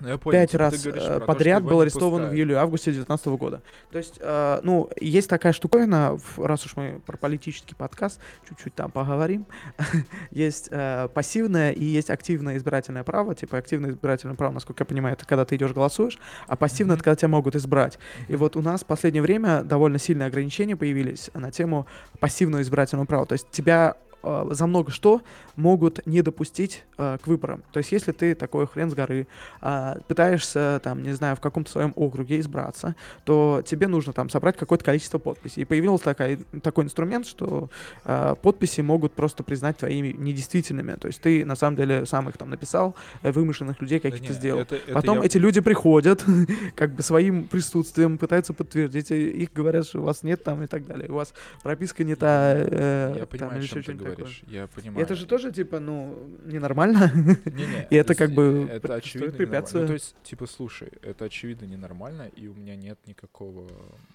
[0.00, 3.62] Ну, я понял, Пять типа, раз говоришь э, подряд был арестован в июле-августе 2019 года.
[3.90, 8.92] То есть, э, ну, есть такая штуковина, раз уж мы про политический подкаст, чуть-чуть там
[8.92, 9.46] поговорим,
[10.30, 13.34] есть э, пассивное и есть активное избирательное право.
[13.34, 17.02] Типа активное избирательное право, насколько я понимаю, это когда ты идешь голосуешь, а пассивное это
[17.02, 17.98] когда тебя могут избрать.
[18.28, 21.88] И вот у нас в последнее время довольно сильные ограничения появились на тему
[22.20, 23.26] пассивного избирательного права.
[23.26, 25.22] То есть тебя за много что
[25.56, 27.62] могут не допустить э, к выборам.
[27.72, 29.26] То есть, если ты такой хрен с горы,
[29.60, 34.56] а, пытаешься, там, не знаю, в каком-то своем округе избраться, то тебе нужно там собрать
[34.56, 35.62] какое-то количество подписей.
[35.62, 37.70] И появился такая, такой инструмент, что
[38.04, 40.94] а, подписи могут просто признать твоими недействительными.
[40.94, 44.32] То есть ты на самом деле сам их там написал, э, вымышленных людей Да каких-то
[44.32, 44.60] не, сделал.
[44.60, 46.24] это- это Потом я- эти люди приходят,
[46.76, 50.86] как бы своим присутствием пытаются подтвердить, их говорят, что у вас нет там и так
[50.86, 51.08] далее.
[51.10, 54.24] У вас прописка не та, э, Я там, понимаю, или о чем еще ты такое.
[54.24, 54.42] говоришь.
[54.46, 55.04] Я И понимаю.
[55.04, 57.10] это же тоже, типа, ну, ненормально.
[57.14, 59.82] Не-не, И это то как бы это очевидно препятствие.
[59.82, 63.68] Ну, то есть, типа, слушай, это очевидно ненормально, и у меня нет никакого,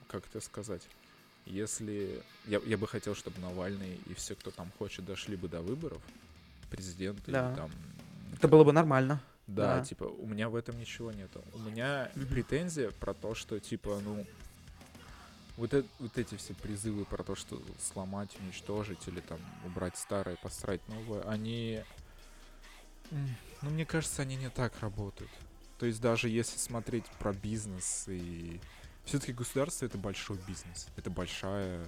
[0.07, 0.81] как это сказать,
[1.45, 2.21] если...
[2.47, 6.01] Я, я бы хотел, чтобы Навальный и все, кто там хочет, дошли бы до выборов,
[6.69, 7.49] президент Да.
[7.49, 7.71] или там...
[8.35, 9.21] Это было бы нормально.
[9.47, 9.85] Да, да.
[9.85, 11.43] типа, у меня в этом ничего нету.
[11.53, 14.25] У меня претензия про то, что, типа, ну...
[15.57, 20.35] Вот, э- вот эти все призывы про то, что сломать, уничтожить или там убрать старое,
[20.37, 21.83] построить новое, они...
[23.11, 25.31] Ну, мне кажется, они не так работают.
[25.77, 28.59] То есть даже если смотреть про бизнес и...
[29.05, 30.87] Все-таки государство это большой бизнес.
[30.95, 31.85] Это большая,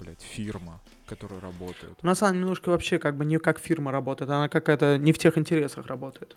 [0.00, 1.98] блядь, фирма, которая работает.
[2.02, 5.18] У нас она немножко вообще как бы не как фирма работает, она какая-то не в
[5.18, 6.36] тех интересах работает.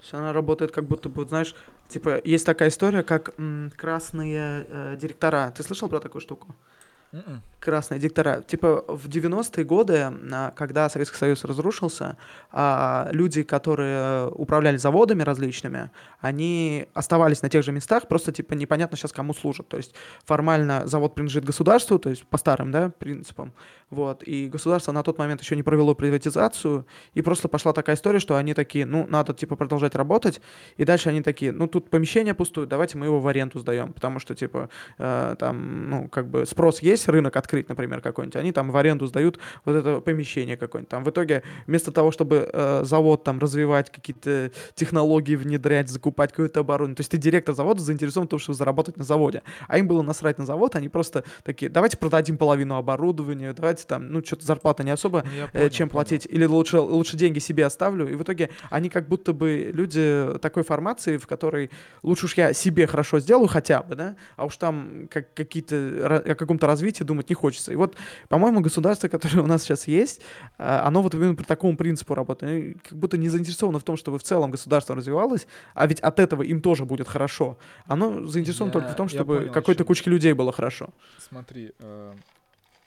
[0.00, 1.54] То есть она работает как будто бы, знаешь,
[1.88, 5.52] типа, есть такая история, как м, красные э, директора.
[5.54, 6.54] Ты слышал про такую штуку?
[7.12, 7.42] Мгм.
[7.60, 8.40] Красные диктора.
[8.40, 12.16] Типа в 90-е годы, а, когда Советский Союз разрушился,
[12.50, 18.96] а, люди, которые управляли заводами различными, они оставались на тех же местах, просто типа непонятно
[18.96, 19.68] сейчас кому служат.
[19.68, 19.94] То есть
[20.24, 23.52] формально завод принадлежит государству, то есть по старым да, принципам.
[23.90, 24.22] Вот.
[24.22, 28.36] И государство на тот момент еще не провело приватизацию, и просто пошла такая история, что
[28.36, 30.40] они такие, ну, надо типа продолжать работать,
[30.76, 34.20] и дальше они такие, ну, тут помещение пустует, давайте мы его в аренду сдаем, потому
[34.20, 38.70] что, типа, э, там, ну, как бы спрос есть, рынок открыть, например, какой-нибудь, они там
[38.70, 40.88] в аренду сдают вот это помещение какое-нибудь.
[40.88, 46.60] Там в итоге вместо того, чтобы э, завод там развивать какие-то технологии, внедрять, закупать какое-то
[46.60, 49.88] оборудование, то есть ты директор завода заинтересован в том, чтобы заработать на заводе, а им
[49.88, 54.46] было насрать на завод, они просто такие, давайте продадим половину оборудования, давайте там, ну, что-то
[54.46, 56.04] зарплата не особо, Ну, э, понял, чем понял.
[56.04, 58.08] платить, или лучше, лучше деньги себе оставлю.
[58.08, 61.70] И в итоге они как будто бы люди такой формации, в которой
[62.02, 66.34] лучше уж я себе хорошо сделаю хотя бы, да, а уж там как, какие-то, о
[66.34, 67.72] каком-то развитии думать не хочется.
[67.72, 67.96] И вот,
[68.28, 70.20] по-моему, государство, которое у нас сейчас есть,
[70.58, 72.76] а, оно вот именно по такому принципу работает.
[72.88, 76.42] Как будто не заинтересовано в том, чтобы в целом государство развивалось, а ведь от этого
[76.42, 77.56] им тоже будет хорошо.
[77.86, 80.90] Оно заинтересовано только в Я- том, я чтобы какой-то кучке людей было хорошо.
[81.28, 82.14] Смотри, э,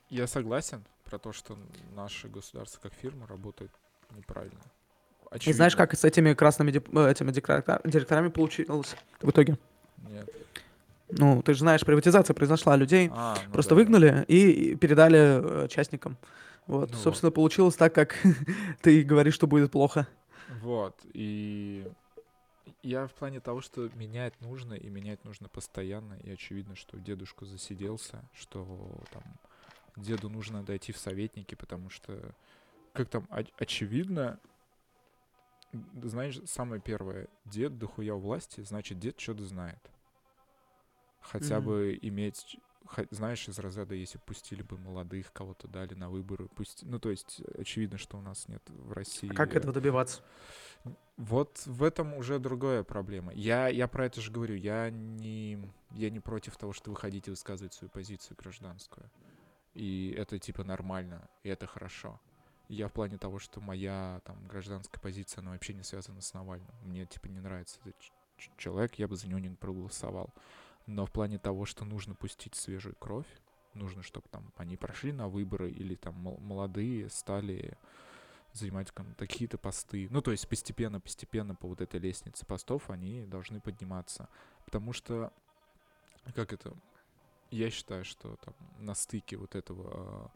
[0.09, 1.57] я согласен про то, что
[1.95, 3.71] наше государство как фирма работает
[4.15, 4.59] неправильно.
[5.41, 5.87] И знаешь, Очевидно.
[5.87, 9.57] как с этими красными дип- э, этими директора- директорами получилось в итоге?
[10.11, 10.29] Нет.
[11.17, 13.75] Ну, ты же знаешь, приватизация произошла, людей А, ну просто да.
[13.75, 16.17] выгнали и и передали э, частникам.
[16.67, 18.15] Вот, Ну собственно, получилось так, как
[18.81, 20.07] ты говоришь, что будет плохо.
[20.61, 21.85] Вот, и
[22.81, 27.45] я в плане того, что менять нужно, и менять нужно постоянно, и очевидно, что дедушка
[27.45, 28.65] засиделся, что
[29.11, 29.23] там
[29.95, 32.35] деду нужно дойти в советники, потому что,
[32.93, 34.39] как там, оч- очевидно,
[36.01, 39.79] знаешь, самое первое, дед дохуя у власти, значит, дед что-то знает.
[41.23, 41.65] Хотя Мгм.
[41.65, 42.57] бы иметь,
[43.11, 47.41] знаешь, из разряда, если пустили бы молодых, кого-то дали на выборы, пусть, ну, то есть,
[47.57, 49.31] очевидно, что у нас нет в России...
[49.31, 50.21] А как этого добиваться?
[51.15, 53.33] Вот в этом уже другая проблема.
[53.33, 54.55] Я, я про это же говорю.
[54.55, 59.09] Я не, я не против того, что вы хотите высказывать свою позицию гражданскую.
[59.73, 62.19] И это типа нормально, и это хорошо.
[62.67, 66.73] Я в плане того, что моя там гражданская позиция, она вообще не связана с Навальным.
[66.83, 67.95] Мне типа не нравится этот
[68.57, 70.33] человек, я бы за него не проголосовал.
[70.85, 73.27] Но в плане того, что нужно пустить свежую кровь,
[73.73, 77.77] нужно, чтобы там они прошли на выборы или там мол- молодые стали
[78.53, 80.07] занимать какие-то посты.
[80.11, 84.29] Ну, то есть постепенно-постепенно по вот этой лестнице постов они должны подниматься.
[84.65, 85.33] Потому что,
[86.35, 86.73] как это,
[87.49, 90.31] я считаю, что там на стыке вот этого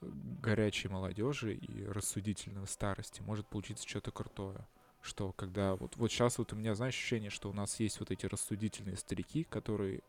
[0.00, 0.06] э,
[0.42, 4.66] горячей молодежи и рассудительного старости может получиться что-то крутое.
[5.00, 8.10] Что когда вот, вот сейчас вот у меня, знаешь, ощущение, что у нас есть вот
[8.10, 10.00] эти рассудительные старики, которые,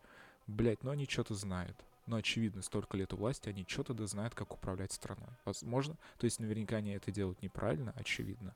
[0.47, 1.77] блядь, ну они что-то знают.
[2.05, 5.29] Ну, очевидно, столько лет у власти, они что-то да знают, как управлять страной.
[5.45, 8.55] Возможно, то есть наверняка они это делают неправильно, очевидно.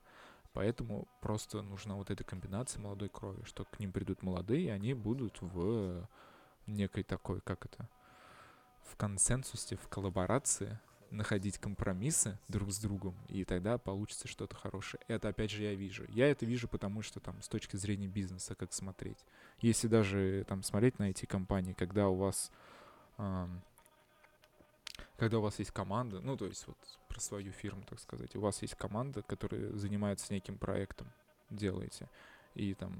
[0.52, 4.94] Поэтому просто нужна вот эта комбинация молодой крови, что к ним придут молодые, и они
[4.94, 6.08] будут в
[6.66, 7.88] некой такой, как это,
[8.82, 10.78] в консенсусе, в коллаборации
[11.16, 15.02] находить компромиссы друг с другом, и тогда получится что-то хорошее.
[15.08, 16.04] Это, опять же, я вижу.
[16.08, 19.18] Я это вижу, потому что там с точки зрения бизнеса, как смотреть.
[19.60, 22.50] Если даже там смотреть на эти компании, когда у вас
[23.16, 23.62] ам,
[25.16, 26.76] когда у вас есть команда, ну, то есть вот
[27.08, 31.12] про свою фирму, так сказать, у вас есть команда, которая занимается неким проектом,
[31.50, 32.08] делаете,
[32.54, 32.94] и там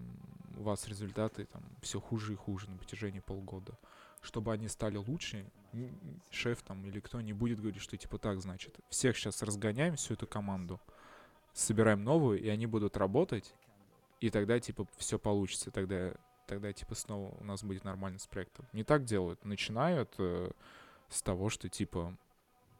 [0.57, 3.77] у вас результаты там все хуже и хуже на протяжении полгода.
[4.25, 5.47] Чтобы они стали лучше,
[6.31, 10.15] шеф там или кто не будет говорить, что типа так, значит, всех сейчас разгоняем, всю
[10.15, 10.81] эту команду,
[11.53, 13.55] собираем новую, и они будут работать,
[14.21, 16.15] и тогда типа все получится, тогда
[16.47, 18.67] тогда типа снова у нас будет нормально с проектом.
[18.73, 19.45] Не так делают.
[19.45, 20.51] Начинают э,
[21.09, 22.17] с того, что типа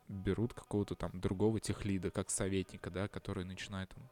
[0.09, 4.09] берут какого-то там другого техлида, как советника, да, который начинает там,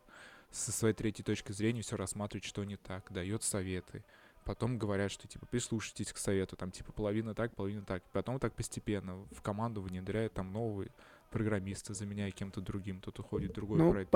[0.50, 4.04] со своей третьей точки зрения все рассматривать, что не так, дает советы.
[4.44, 8.02] Потом говорят, что типа прислушайтесь к совету, там типа половина так, половина так.
[8.12, 10.90] Потом так постепенно в команду внедряют там новые
[11.30, 14.10] программисты, заменяя кем-то другим, тут уходит другой Ну, проект.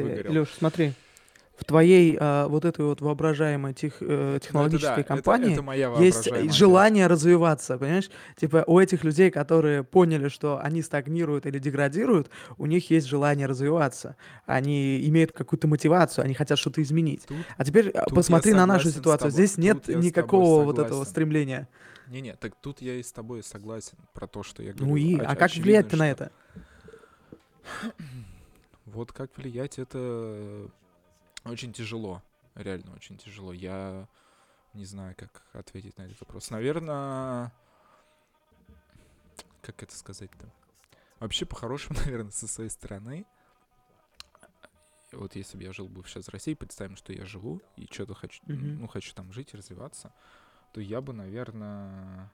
[0.00, 0.04] идея.
[0.04, 0.32] выгорел.
[0.32, 0.92] Леш, смотри.
[1.56, 5.52] В твоей а, вот этой вот воображаемой тех, э, Ну, это да, технологической это- компании
[5.54, 8.10] это моя есть воображаемая желание развиваться, понимаешь?
[8.36, 12.28] Типа у этих людей, которые поняли, что они стагнируют или деградируют,
[12.58, 14.16] у них есть желание развиваться.
[14.44, 17.22] Они имеют какую-то мотивацию, они хотят что-то изменить.
[17.26, 19.30] Тут- А теперь а, тут посмотри на нашу ситуацию.
[19.30, 21.68] Здесь нет Тут тобой никакого вот этого стремления.
[22.08, 24.90] Не-не, так тут я и с тобой согласен про то, что я говорю.
[24.90, 26.30] Ну и, Оч- а как влиять-то на что- это?
[28.86, 30.68] Вот как влиять, это
[31.50, 32.22] очень тяжело.
[32.54, 33.52] Реально очень тяжело.
[33.52, 34.08] Я
[34.74, 36.50] не знаю, как ответить на этот вопрос.
[36.50, 37.52] Наверное,
[39.62, 40.50] как это сказать-то?
[41.20, 43.26] Вообще, по-хорошему, наверное, со своей стороны,
[45.12, 48.14] вот если бы я жил бы сейчас в России, представим, что я живу и что-то
[48.14, 48.80] хочу, Мгм.
[48.80, 50.12] ну, хочу там жить, развиваться,
[50.72, 52.30] то я бы, наверное,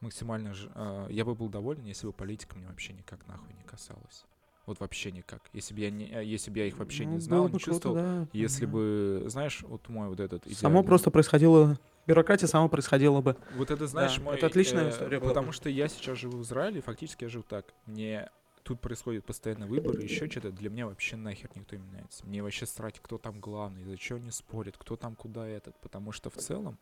[0.00, 0.52] максимально...
[0.52, 4.26] ж- а, я бы был доволен, если бы политика мне вообще никак нахуй не касалась.
[4.66, 5.42] Вот вообще никак.
[5.52, 7.96] Если бы я, не, а, если бы я их вообще Ну, не знал, не чувствовал,
[7.96, 8.72] да, если да.
[8.72, 11.78] бы, знаешь, вот мой вот этот Само идеальный- просто происходило...
[12.06, 13.36] Бюрократия само происходила бы.
[13.56, 14.36] Вот это, знаешь, Да, мой...
[14.36, 15.52] это отличная э, история была Потому бы.
[15.54, 17.72] что я сейчас живу в Израиле, фактически я живу так.
[17.86, 18.28] Мне
[18.62, 20.50] тут происходят постоянно выборы, еще что-то.
[20.52, 22.26] Для меня вообще нахер никто не меняется.
[22.26, 25.74] Мне вообще срать, кто там главный, за что они спорят, кто там куда этот.
[25.80, 26.78] Потому что в целом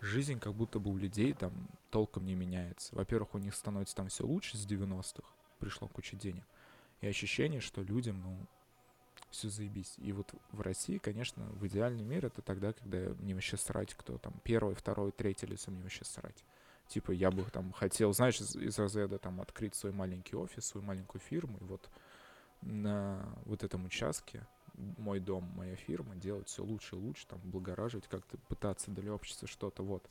[0.00, 1.52] жизнь как будто бы у людей там
[1.90, 2.94] толком не меняется.
[2.94, 5.22] Во-первых, у них становится там все лучше с 90-х.
[5.60, 6.44] Пришло куча денег.
[7.02, 8.36] И ощущение, что людям, ну,
[9.30, 9.94] все заебись.
[9.98, 14.18] И вот в России, конечно, в идеальный мир это тогда, когда мне вообще срать, кто
[14.18, 16.44] там первый, второй, третий лицо, мне вообще срать.
[16.88, 20.86] Типа я бы там хотел, знаешь, из, из разряда там открыть свой маленький офис, свою
[20.86, 21.90] маленькую фирму, и вот
[22.60, 28.08] на вот этом участке мой дом, моя фирма, делать все лучше и лучше, там, благораживать,
[28.08, 30.08] как-то пытаться для общества что-то, вот.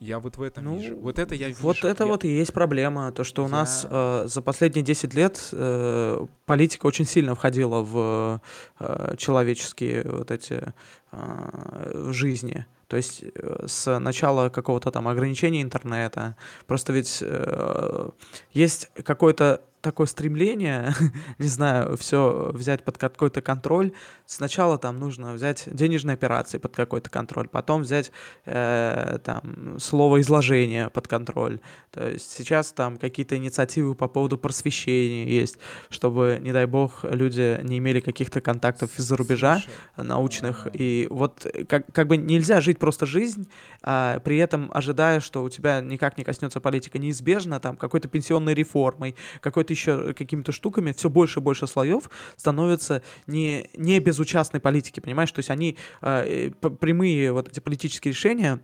[0.00, 0.96] Я вот в этом Ну, вижу.
[0.96, 1.60] Вот это я вижу.
[1.62, 4.82] Вот это Я- вот и есть проблема, то, что у нас Я- э, за последние
[4.84, 8.40] 10 лет э, политика очень сильно входила в
[8.80, 10.72] э, человеческие вот эти
[11.12, 12.66] э, жизни.
[12.88, 18.10] То есть э, с начала какого-то там ограничения интернета, просто ведь э,
[18.52, 20.94] есть какое-то такое стремление,
[21.38, 23.92] не знаю, все взять под какой-то контроль.
[24.26, 28.12] Сначала там нужно взять денежные операции под какой-то контроль, потом взять
[28.46, 31.60] э, там слово изложения под контроль.
[31.90, 35.58] То есть сейчас там какие-то инициативы по поводу просвещения есть,
[35.90, 40.68] чтобы, не дай бог, люди не имели каких-то контактов из-за рубежа Слушай, научных.
[40.72, 43.48] И вот как, как бы нельзя жить просто жизнь,
[43.82, 48.54] а при этом ожидая, что у тебя никак не коснется политика неизбежно, там какой-то пенсионной
[48.54, 55.00] реформой, какой-то еще какими-то штуками, все больше и больше слоев становятся не, не безучастной политики,
[55.00, 55.32] понимаешь?
[55.32, 58.60] То есть они, э, прямые вот эти политические решения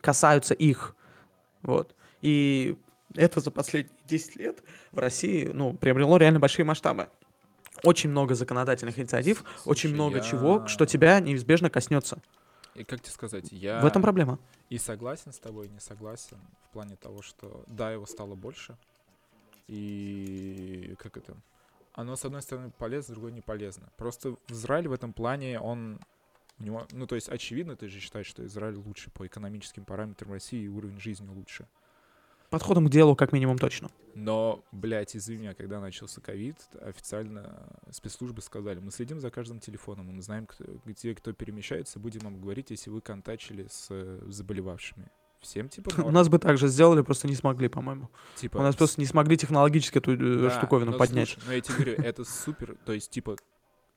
[0.00, 0.96] касаются их,
[1.62, 1.94] вот.
[2.22, 2.76] И
[3.14, 4.62] это за последние 10 лет
[4.92, 7.08] в России, ну, приобрело реально большие масштабы.
[7.82, 10.22] Очень много законодательных инициатив, Слушай, очень много я...
[10.22, 12.20] чего, что тебя неизбежно коснется.
[12.74, 13.80] И как тебе сказать, я...
[13.80, 14.38] В этом проблема.
[14.68, 16.38] И согласен с тобой, и не согласен
[16.68, 18.76] в плане того, что да, его стало больше,
[19.70, 21.36] и как это?
[21.92, 23.90] Оно, с одной стороны, полезно, с другой не полезно.
[23.96, 26.00] Просто в Израиле в этом плане он
[26.58, 30.32] у него, ну, то есть, очевидно, ты же считаешь, что Израиль лучше по экономическим параметрам
[30.32, 31.66] России и уровень жизни лучше.
[32.50, 33.90] Подходом к делу, как минимум, точно.
[34.14, 40.06] Но, блядь, извини меня, когда начался ковид, официально спецслужбы сказали, мы следим за каждым телефоном,
[40.06, 43.88] мы знаем, кто, где кто перемещается, будем вам говорить, если вы контачили с
[44.26, 45.08] заболевавшими.
[45.40, 46.08] Всем типа норм.
[46.08, 48.10] У нас бы так же сделали, просто не смогли, по-моему.
[48.36, 51.30] Типа, У нас просто не смогли технологически эту э, да, штуковину но, поднять.
[51.30, 53.36] Слушай, ну я тебе говорю, это супер, то есть типа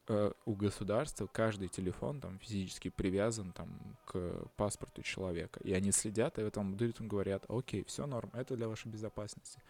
[0.07, 3.69] э, у государства каждый телефон там физически привязан там
[4.05, 8.55] к паспорту человека, и они следят, и в этом им говорят, окей, все норм, это
[8.55, 9.61] для вашей безопасности.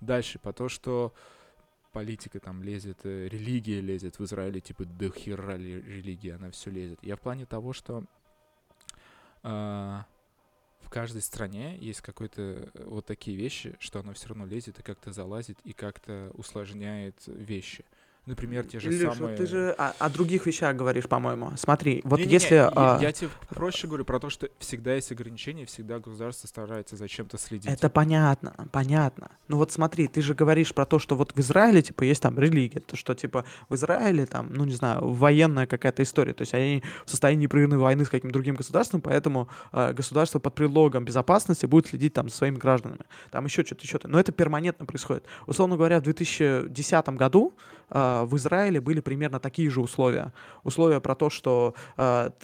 [0.00, 1.12] Дальше, по то, что
[1.92, 6.98] политика там лезет, э, религия лезет в Израиле, типа до хера религия, она все лезет.
[7.02, 8.04] Я в плане того, что
[9.42, 9.98] э,
[10.90, 15.12] каждой стране есть какой-то э, вот такие вещи, что оно все равно лезет и как-то
[15.12, 17.84] залазит и как-то усложняет вещи.
[18.30, 19.36] Например, те же Илюш, самые...
[19.36, 21.50] ты же о, о других вещах говоришь, по-моему.
[21.56, 22.54] Смотри, вот не, не, если...
[22.54, 22.98] Не, а...
[23.00, 27.08] я, я тебе проще говорю про то, что всегда есть ограничения, всегда государство старается за
[27.08, 27.68] чем-то следить.
[27.68, 29.32] Это понятно, понятно.
[29.48, 32.38] Ну вот смотри, ты же говоришь про то, что вот в Израиле, типа, есть там
[32.38, 36.54] религия, то что, типа, в Израиле там, ну не знаю, военная какая-то история, то есть
[36.54, 41.66] они в состоянии непрерывной войны с каким-то другим государством, поэтому э, государство под предлогом безопасности
[41.66, 43.02] будет следить там за своими гражданами.
[43.32, 44.06] Там еще что-то, что-то.
[44.06, 45.24] Но это перманентно происходит.
[45.46, 47.56] Условно говоря, в 2010 году
[47.90, 50.32] в Израиле были примерно такие же условия.
[50.64, 51.74] Условия про то, что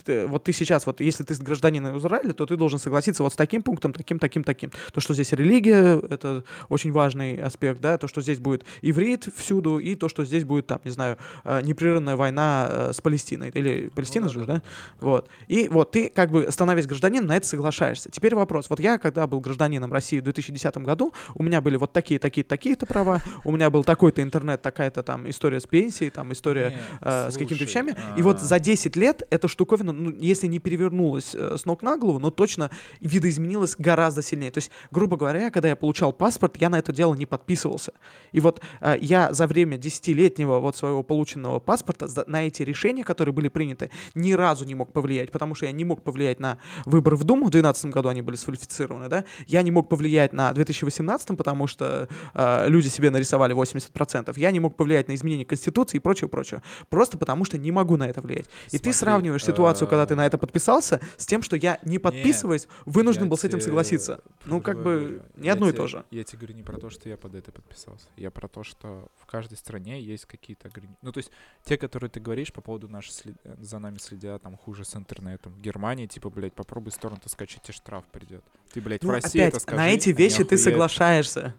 [0.05, 3.37] ты, вот ты сейчас, вот если ты гражданин Израиля, то ты должен согласиться вот с
[3.37, 4.71] таким пунктом, таким, таким, таким.
[4.93, 9.79] То, что здесь религия, это очень важный аспект, да, то, что здесь будет иврит всюду,
[9.79, 13.51] и то, что здесь будет, там, не знаю, э, непрерывная война с Палестиной.
[13.55, 14.57] Или Палестина ну, же, да?
[14.57, 14.63] да?
[15.01, 15.29] Вот.
[15.49, 18.11] И вот ты, как бы, становясь гражданином, на это соглашаешься.
[18.11, 18.71] Теперь вопрос.
[18.71, 22.45] Вот я, когда был гражданином России в 2010 году, у меня были вот такие, такие,
[22.45, 26.81] такие-то права, у меня был такой-то интернет, такая-то там история с пенсией, там история Нет,
[27.03, 27.93] э, с какими-то вещами.
[27.93, 28.19] А-а-а.
[28.19, 31.97] И вот за 10 лет эта штуковина, ну, если не перевернулась э, с ног на
[31.97, 32.71] голову, но точно
[33.01, 34.51] видоизменилась гораздо сильнее.
[34.51, 37.93] То есть, грубо говоря, когда я получал паспорт, я на это дело не подписывался.
[38.33, 43.05] И вот э, я за время десятилетнего вот своего полученного паспорта за, на эти решения,
[43.05, 46.59] которые были приняты, ни разу не мог повлиять, потому что я не мог повлиять на
[46.85, 50.53] выборы в Думу, в 2012 году они были сфальсифицированы, да, я не мог повлиять на
[50.53, 55.77] 2018, потому что э, люди себе нарисовали 80%, я не мог повлиять на изменение Конституции,
[55.77, 56.63] Конституции и прочее, прочее.
[56.89, 58.47] Просто потому что не могу на это влиять.
[58.71, 62.69] И ты сравниваешь ситуацию, когда ты на это подписался, с тем, что я, не подписываясь,
[62.85, 64.21] вынужден был с этим согласиться.
[64.45, 66.05] Ну, как бы, не одно и то же.
[66.11, 68.07] Я тебе говорю не про то, что я под это подписался.
[68.17, 70.99] Я про то, что в каждой стране есть какие-то ограничения.
[71.03, 71.31] Ну, то есть,
[71.65, 73.37] те, которые ты говоришь по поводу нашей след...
[73.59, 75.53] за нами следят, там, хуже с интернетом.
[75.53, 78.45] В Германии, типа, блядь, попробуй с торрента скачать, тебе штраф придет.
[78.73, 79.77] Ты, блядь, ну, в России опять, это скажи.
[79.77, 81.55] на эти вещи ты соглашаешься.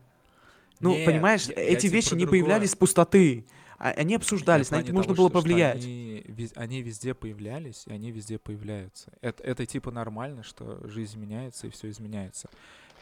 [0.79, 3.45] Ну, Нет, понимаешь, я, эти я вещи не появлялись с пустоты.
[3.77, 5.81] А, они обсуждались, на них можно того, было что, повлиять.
[5.81, 9.13] Что они, они везде появлялись, и они везде появляются.
[9.21, 12.49] Это, это типа нормально, что жизнь меняется и все изменяется.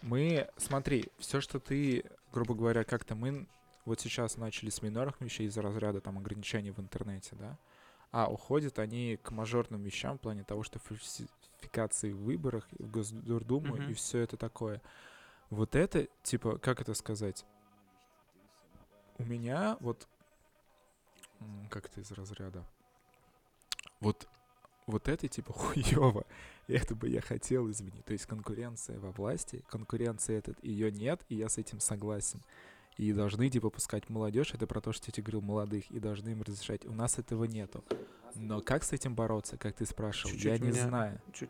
[0.01, 2.03] Мы, смотри, все, что ты,
[2.33, 3.47] грубо говоря, как-то мы
[3.85, 7.57] вот сейчас начали с минорных вещей из-за разряда там ограничений в интернете, да,
[8.11, 13.75] а уходят они к мажорным вещам в плане того, что фальсификации в выборах, в Госдуму
[13.75, 13.91] mm-hmm.
[13.91, 14.81] и все это такое.
[15.49, 17.45] Вот это, типа, как это сказать?
[19.17, 20.07] У меня вот
[21.69, 22.63] как-то из разряда.
[23.99, 24.27] Вот,
[24.87, 26.25] вот это типа хуево.
[26.67, 28.05] Это бы я хотел изменить.
[28.05, 32.41] То есть конкуренция во власти, конкуренция этот, ее нет, и я с этим согласен.
[32.97, 36.29] И должны, типа, пускать молодежь, это про то, что я тебе говорил, молодых, и должны
[36.29, 36.85] им разрешать.
[36.85, 37.83] У нас этого нету.
[38.35, 40.87] Но как с этим бороться, как ты спрашивал, Чуть-чуть я не меня...
[40.87, 41.21] знаю.
[41.33, 41.49] Чуть.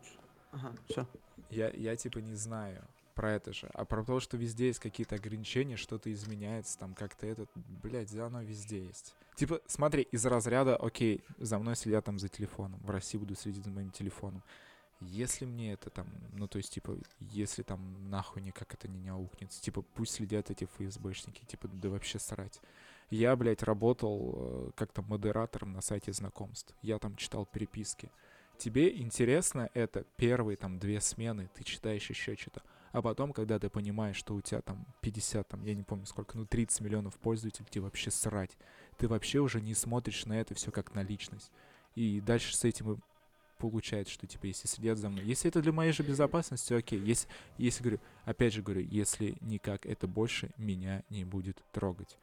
[0.50, 1.06] Ага, все.
[1.50, 2.82] Я, я, типа, не знаю.
[3.14, 3.68] про это же.
[3.74, 8.26] А про то, что везде есть какие-то ограничения, что-то изменяется, там как-то этот, блядь, да
[8.26, 9.14] оно везде есть.
[9.36, 13.64] Типа, смотри, из разряда, окей, за мной следят там за телефоном, в России буду следить
[13.64, 14.42] за моим телефоном.
[15.00, 19.60] Если мне это там, ну то есть, типа, если там нахуй никак это не аукнется,
[19.60, 22.62] типа, пусть следят эти ФСБшники, типа, да вообще срать.
[23.10, 26.74] Я, блядь, работал э, как-то модератором на сайте знакомств.
[26.80, 28.10] Я там читал переписки.
[28.56, 32.62] Тебе интересно это первые там две смены, ты читаешь еще что-то.
[32.92, 36.38] А потом, когда ты понимаешь, что у тебя там 50, там, я не помню сколько,
[36.38, 38.56] ну 30 миллионов пользователей, тебе вообще срать.
[38.98, 41.50] Ты вообще уже не смотришь на это все как на личность.
[41.94, 42.96] И дальше с этим и
[43.58, 45.24] получается, что типа если следят за мной.
[45.24, 47.00] Если это для моей же безопасности, окей.
[47.00, 47.28] Если,
[47.58, 52.18] если говорю, опять же говорю, если никак это больше меня не будет трогать.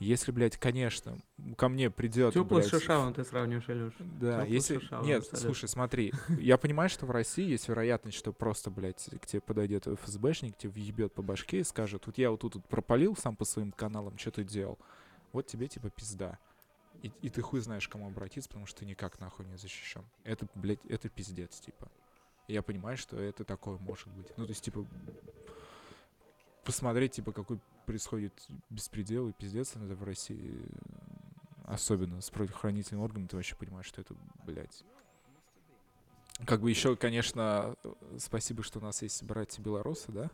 [0.00, 1.18] Если, блядь, конечно,
[1.56, 2.32] ко мне придет...
[2.32, 3.94] Теплый с шишавом ты сравниваешь, Илюш.
[3.98, 4.78] Да, Теплый если...
[4.78, 5.46] шишавом, Нет, абсолютно.
[5.48, 9.88] слушай, смотри, я понимаю, что в России есть вероятность, что просто, блядь, к тебе подойдет
[9.88, 13.44] ФСБшник, тебе въебет по башке и скажет, вот я вот тут вот пропалил сам по
[13.44, 14.78] своим каналам, что ты делал,
[15.32, 16.38] вот тебе, типа, пизда.
[17.02, 20.04] И, и ты хуй знаешь, кому обратиться, потому что ты никак нахуй не защищен.
[20.24, 21.90] Это, блядь, это пиздец, типа.
[22.48, 24.32] Я понимаю, что это такое может быть.
[24.36, 24.86] Ну, то есть, типа,
[26.64, 28.32] посмотреть, типа, какой происходит
[28.68, 30.60] беспредел и пиздец иногда в России,
[31.64, 34.14] особенно с правоохранительным органом, ты вообще понимаешь, что это,
[34.44, 34.84] блядь.
[36.46, 37.76] Как бы еще, конечно,
[38.18, 40.30] спасибо, что у нас есть братья белорусы, да,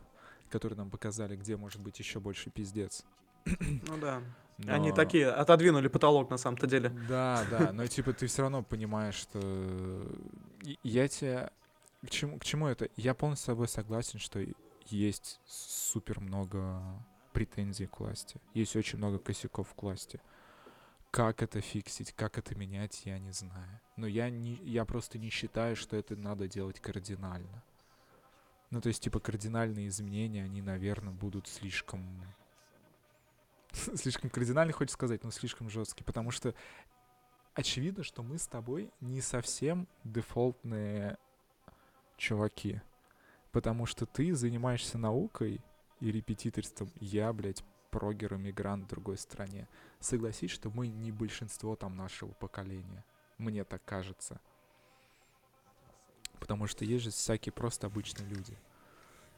[0.49, 3.05] которые нам показали, где может быть еще больше пиздец.
[3.45, 4.21] Ну да.
[4.67, 6.89] Они Но- такие отодвинули потолок на самом-то деле.
[7.09, 9.39] Да, да, но типа ты все равно понимаешь, что
[10.63, 11.51] и- я тебя
[12.05, 12.89] к чему, к чему это?
[12.95, 14.45] Я полностью с тобой согласен, что
[14.85, 16.81] есть супер много
[17.33, 18.39] претензий к власти.
[18.53, 20.21] Есть очень много косяков к власти.
[21.11, 23.81] Как это фиксить, как это менять, я не знаю.
[23.97, 27.63] Но я, не, я просто не считаю, что это надо делать кардинально.
[28.69, 32.21] Ну, то есть, типа, кардинальные изменения, они, наверное, будут слишком...
[33.95, 36.05] слишком кардинальные, хочешь сказать, но слишком жесткие.
[36.05, 36.53] Потому что
[37.53, 41.17] очевидно, что мы с тобой не совсем дефолтные
[42.17, 42.81] чуваки.
[43.51, 45.61] Потому что ты занимаешься наукой
[45.99, 46.91] и репетиторством.
[46.99, 49.67] Я, блядь, прогер-иммигрант в другой стране.
[49.99, 53.05] Согласись, что мы не большинство там нашего поколения.
[53.37, 54.39] Мне так кажется.
[56.39, 58.57] Потому что есть же всякие просто обычные люди.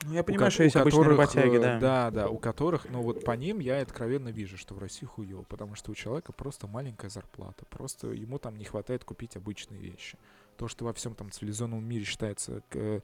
[0.06, 1.80] Ну, я у понимаю, ко- что у есть обычные которых, работяги, э, да.
[1.80, 5.43] Да, да, у которых, ну вот по ним я откровенно вижу, что в России хуево,
[5.43, 10.18] потому что у человека просто маленькая зарплата, просто ему там не хватает купить обычные вещи.
[10.58, 13.02] То, что во всем там цивилизованном мире считается к-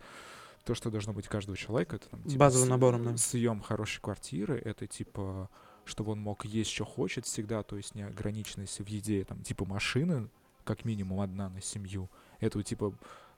[0.63, 3.17] то, что должно быть у каждого человека, это там типа, Базовым с- набором, да.
[3.17, 5.49] съем хорошей квартиры, это типа,
[5.85, 9.65] чтобы он мог есть, что хочет всегда, то есть не ограниченность в еде, там, типа
[9.65, 10.29] машины,
[10.63, 12.93] как минимум одна на семью, это типа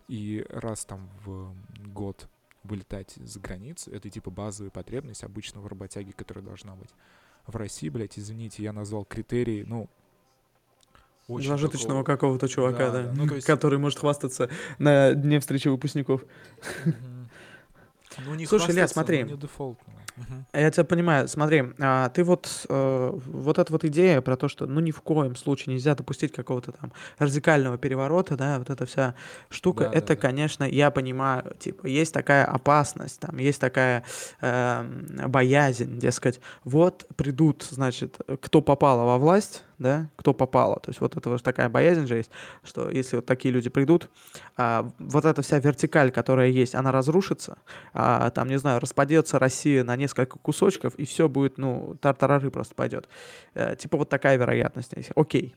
[0.07, 1.55] и раз там в
[1.87, 2.27] год
[2.65, 6.89] вылетать за границу, это типа базовая потребность обычного работяги, которая должна быть.
[7.47, 9.87] В России, блядь, извините, я назвал критерии, ну,
[11.27, 13.13] очень Зажиточного такого- какого-то чувака, Да, да, да.
[13.13, 16.23] Ну, есть- который может хвастаться на дне встречи выпускников.
[18.25, 19.23] Ну, не Слушай, но смотри.
[19.23, 19.99] не дефолтного.
[20.17, 20.45] Мгм.
[20.53, 21.27] Я тебя понимаю.
[21.27, 25.01] Смотри, а, ты вот э, вот эта вот идея про то, что ну ни в
[25.01, 29.15] коем случае нельзя допустить какого-то там радикального переворота, да, вот эта вся
[29.49, 30.21] штука, Да, да, это, да.
[30.21, 34.03] конечно, я понимаю, типа есть такая опасность, там есть такая
[34.39, 41.01] эм, боязнь, дескать, вот придут, значит, кто попало во власть, да, кто попало, то есть
[41.01, 42.31] вот это вот такая боязнь же есть,
[42.63, 44.09] что если вот такие люди придут,
[44.55, 47.57] а, вот эта вся вертикаль, которая есть, она разрушится,
[47.93, 52.75] а, там, не знаю, распадется Россия на несколько кусочков, и все будет, ну, тартарары просто
[52.75, 53.09] пойдет.
[53.53, 54.93] Э, типа вот такая вероятность.
[55.15, 55.55] Окей.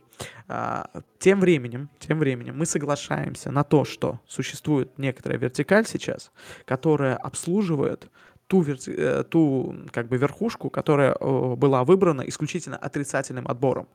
[0.49, 6.31] А, тем временем, тем временем мы соглашаемся на то, что существует некоторая вертикаль сейчас,
[6.65, 8.11] которая обслуживает
[8.49, 13.87] ту, верти- э, ту как бы верхушку, которая э, была выбрана исключительно отрицательным отбором.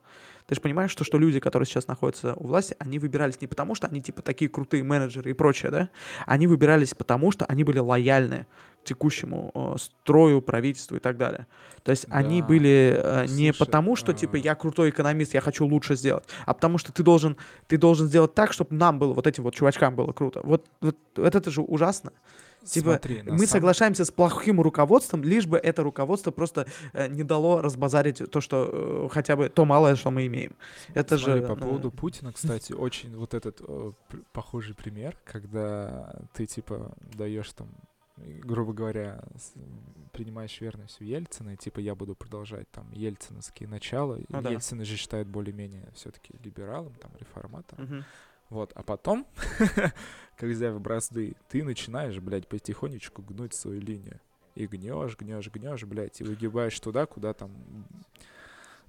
[0.46, 3.76] Ты же понимаешь, что, что люди, которые сейчас находятся у власти, они выбирались не потому,
[3.76, 5.90] что они типа такие крутые менеджеры и прочее, да?
[6.26, 8.46] Они выбирались потому, что они были лояльны
[8.84, 11.48] текущему э, строю, правительству и так далее.
[11.84, 12.48] То есть они Да.
[12.48, 16.24] были э, не Слушай, потому, что типа а- я крутой экономист, я хочу лучше сделать,
[16.46, 17.36] а потому что ты должен,
[17.68, 20.42] ты должен сделать так, чтобы нам было, вот этим вот чувачкам было круто.
[20.44, 22.12] Вот, вот это же ужасно.
[22.66, 27.24] Типа, Смотри, Мы самом- соглашаемся с плохим руководством, лишь бы это руководство просто э, не
[27.24, 30.56] дало разбазарить то, что э, хотя бы то малое, что мы имеем.
[30.94, 33.92] Это Смотри, же, по ну, поводу Путина, кстати, очень вот этот э,
[34.32, 37.68] похожий пример, когда ты типа даешь там,
[38.44, 39.24] грубо говоря,
[40.12, 44.20] принимаешь верность в Ельцина, и типа я буду продолжать там ельциновские начала.
[44.30, 44.52] Ну да.
[44.52, 47.86] Ельцина же считают более-менее все-таки либералом, там реформатором.
[47.86, 48.06] мгм.
[48.50, 49.26] Вот, а потом,
[50.38, 54.20] когда в бразды, ты начинаешь, блядь, потихонечку гнуть свою линию.
[54.54, 57.52] И гнешь, гнешь, гнешь, блядь, и выгибаешь туда, куда там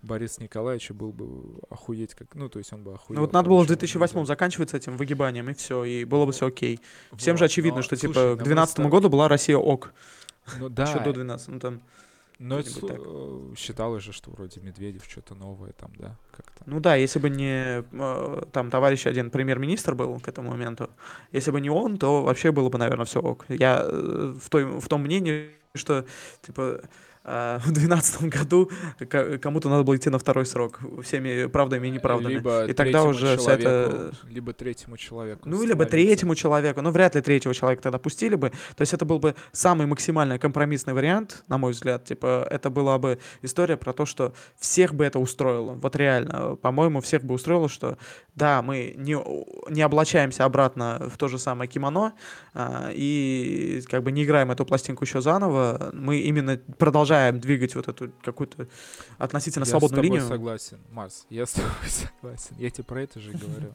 [0.05, 2.35] Борис Николаевич был бы охуеть как...
[2.35, 3.17] Ну, то есть он бы охуел.
[3.17, 4.25] Ну вот надо было в по-большому, 2008 да.
[4.27, 6.81] заканчивать с этим выгибанием, и все, и было бы все окей.
[7.17, 9.57] Всем Вот, же очевидно, но, что слушай, типа ну к 2012 просто- году была Россия
[9.57, 9.93] ок.
[10.59, 11.81] Ну Еще да, до 12, ну там.
[12.39, 16.63] но это что-нибудь слу- э, считалось же, что вроде Медведев что-то новое там, да, как-то.
[16.67, 20.91] Ну да, если бы не э, там товарищ один премьер-министр был к этому моменту,
[21.33, 23.47] если бы не он, то вообще было бы, наверное, все ок.
[23.49, 26.05] Я э, в, той, в том мнении, что
[26.43, 26.83] типа
[27.25, 28.71] в 2012 году
[29.41, 32.35] кому-то надо было идти на второй срок всеми правдами и неправдами.
[32.35, 35.49] Либо и тогда уже вся человеку- Либо третьему человеку.
[35.49, 38.51] Ну, либо третьему человеку, ну, вряд ли третьего человека тогда пустили бы.
[38.51, 42.05] То есть это был бы самый максимально компромиссный вариант, на мой взгляд.
[42.05, 45.73] Типа, это была бы история про то, что всех бы это устроило.
[45.73, 47.97] Вот реально, по-моему, всех бы устроило, что
[48.35, 49.17] да, мы не,
[49.73, 52.15] не облачаемся обратно в то же самое кимоно
[52.53, 55.91] а, и как бы не играем эту пластинку еще заново.
[55.93, 58.69] Мы именно продолжаем двигать вот эту какую-то
[59.19, 60.29] относительно Я свободную с тобой линию.
[60.29, 62.57] согласен, Марс, я с тобой согласен.
[62.59, 63.75] Я тебе про это же говорю.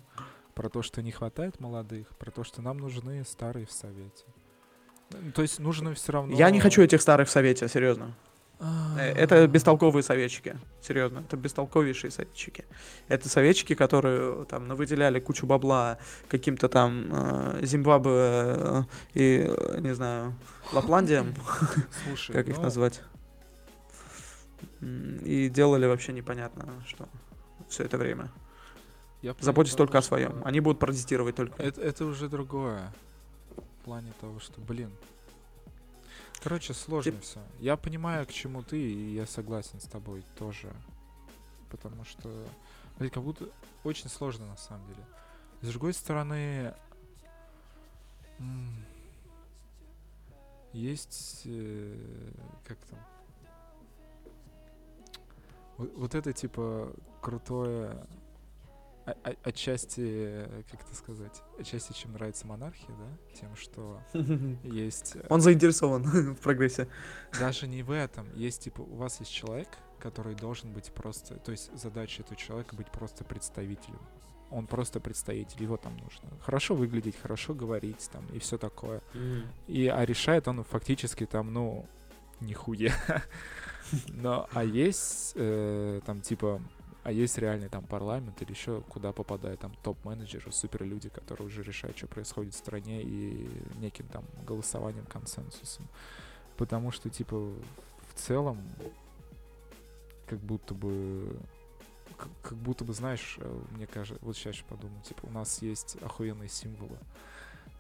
[0.54, 4.26] Про то, что не хватает молодых, про то, что нам нужны старые в Совете.
[5.12, 6.36] Ну, То есть нужно все равно...
[6.36, 8.14] Я не хочу этих старых в совете, серьезно.
[8.60, 10.58] Э, Это бестолковые советчики.
[10.82, 12.66] Серьезно, это бестолковейшие советчики.
[13.08, 18.84] Это советчики, которые там навыделяли кучу бабла каким-то там э, Зимбабве э,
[19.14, 20.36] и, э, не знаю,
[20.74, 21.34] Лапландиям,
[22.06, 23.02] Слушай, как их ну, назвать.
[24.82, 27.07] И делали вообще непонятно, что
[27.68, 28.32] все это время.
[29.22, 30.41] я Заботьтесь понимаю, только о что своем.
[30.45, 31.62] Они будут протестировать только.
[31.62, 32.93] Это, это уже другое.
[33.55, 34.91] В плане того, что, блин.
[36.41, 37.39] Короче, сложно Тип- все.
[37.60, 40.72] Я понимаю, к чему ты, и я согласен с тобой тоже.
[41.70, 42.30] Потому что,
[42.97, 43.45] блин, как будто
[43.84, 45.05] очень сложно на самом деле.
[45.62, 46.74] С другой стороны,
[50.72, 52.32] есть, э,
[52.66, 52.99] как там,
[55.80, 58.05] вот, вот это типа крутое,
[59.05, 63.99] о- о- отчасти, как это сказать, отчасти чем нравится монархия, да, тем, что
[64.63, 66.03] есть э, Он заинтересован
[66.36, 66.88] в прогрессе.
[67.39, 68.32] даже не в этом.
[68.36, 69.69] Есть, типа, у вас есть человек,
[69.99, 71.36] который должен быть просто...
[71.38, 73.99] То есть задача этого человека быть просто представителем.
[74.51, 79.01] Он просто представитель, его там нужно хорошо выглядеть, хорошо говорить там и все такое.
[79.67, 81.86] И, а решает он фактически там, ну,
[82.39, 82.93] нихуя.
[84.09, 86.61] Но, а есть э, там типа,
[87.03, 91.97] а есть реальный там парламент или еще куда попадают там топ-менеджеры, суперлюди, которые уже решают,
[91.97, 93.49] что происходит в стране и
[93.80, 95.88] неким там голосованием, консенсусом.
[96.57, 98.61] Потому что, типа, в целом,
[100.27, 101.39] как будто бы
[102.43, 106.49] как будто бы, знаешь, э, мне кажется, вот сейчас подумал, типа, у нас есть охуенные
[106.49, 106.97] символы.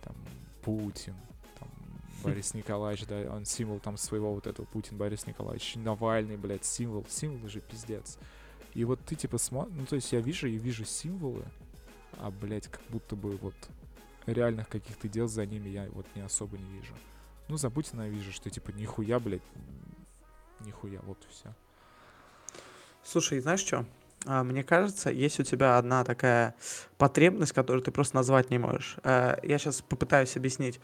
[0.01, 0.15] Там
[0.63, 1.15] Путин,
[2.23, 7.05] Борис Николаевич, да, он символ там своего вот этого Путин, Борис Николаевич, Навальный, блядь, символ,
[7.09, 8.17] символы же пиздец.
[8.73, 11.43] И вот ты типа смотришь, ну то есть я вижу и вижу символы,
[12.17, 13.55] а, блядь, как будто бы вот
[14.25, 16.93] реальных каких-то дел за ними я вот не особо не вижу.
[17.47, 19.41] Ну, за Путина я вижу, что типа нихуя, блядь,
[20.59, 21.53] нихуя, вот и все.
[23.03, 23.85] Слушай, знаешь что?
[24.25, 26.55] Мне кажется, есть у тебя одна такая
[26.97, 28.97] потребность, которую ты просто назвать не можешь.
[29.03, 30.79] Э, Я сейчас попытаюсь объяснить.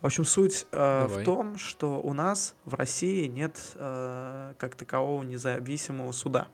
[0.00, 1.24] В общем, суть э, в Давай.
[1.24, 6.48] том, что у нас в России нет э, как такового независимого суда.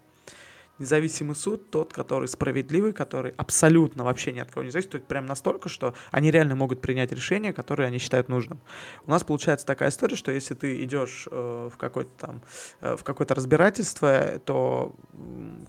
[0.78, 5.06] Независимый суд тот, который справедливый, который абсолютно вообще ни от кого не зависит, то есть
[5.06, 8.60] прям настолько, что они реально могут принять решение, которое они считают нужным.
[9.06, 12.42] У нас получается такая история, что если ты идешь э, в какой-то там
[12.80, 14.94] э, в какое-то разбирательство, то,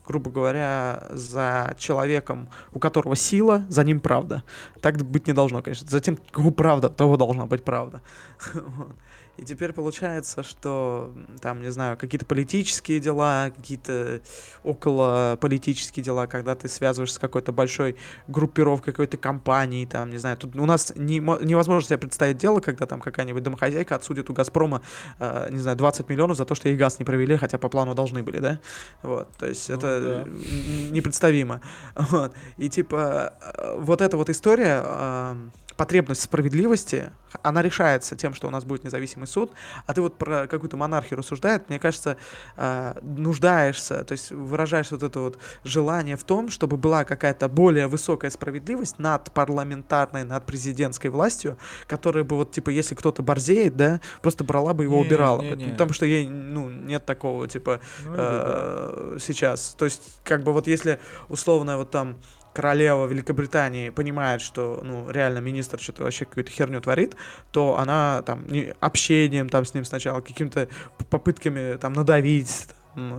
[0.08, 4.44] грубо говоря, за человеком, у которого сила, за ним правда.
[4.82, 5.88] Так быть не должно, конечно.
[5.88, 8.02] За тем, у правда, того должна быть правда.
[8.54, 8.96] Вот.
[9.38, 14.22] И теперь получается, что там, не знаю, какие-то политические дела, какие-то
[14.64, 20.38] около политические дела, когда ты связываешься с какой-то большой группировкой, какой-то компанией, там, не знаю,
[20.38, 24.34] тут у нас не, мо- невозможно себе представить дело, когда там какая-нибудь домохозяйка отсудит у
[24.34, 24.82] Газпрома,
[25.20, 27.94] э, не знаю, 20 миллионов за то, что ей газ не провели, хотя по плану
[27.94, 28.60] должны были, да?
[29.04, 30.32] Вот, то есть Ну это да.
[30.92, 31.62] непредставимо.
[31.96, 32.34] Вот.
[32.58, 35.36] И типа э, вот эта вот история, э,
[35.78, 37.12] потребность справедливости,
[37.42, 39.52] она решается тем, что у нас будет независимый суд,
[39.86, 42.18] а ты вот про какую-то монархию рассуждает, мне кажется,
[42.56, 47.88] э, нуждаешься, то есть выражаешь вот это вот желание в том, чтобы была какая-то более
[47.88, 51.58] высокая справедливость над парламентарной, над президентской властью,
[51.88, 55.42] которая бы вот, типа, если кто-то борзеет, да, просто брала бы его Не, убирала.
[55.42, 55.72] не, не.
[55.72, 58.24] Потому что ей, ну, нет такого, типа, Ну, или да.
[58.26, 59.76] э, сейчас.
[59.78, 62.18] То есть, как бы вот если условно вот там
[62.56, 67.16] королева Великобритании понимает, что, ну, реально министр что-то вообще какую-то херню творит,
[67.52, 68.46] то она там
[68.80, 70.70] общением там с ним сначала, какими-то
[71.10, 72.68] попытками там надавить,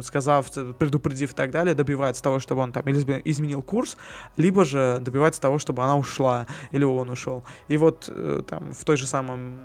[0.03, 3.97] сказав, предупредив и так далее, добивается того, чтобы он там или изменил курс,
[4.37, 7.45] либо же добивается того, чтобы она ушла или он ушел.
[7.69, 9.59] И вот э, там в той же самом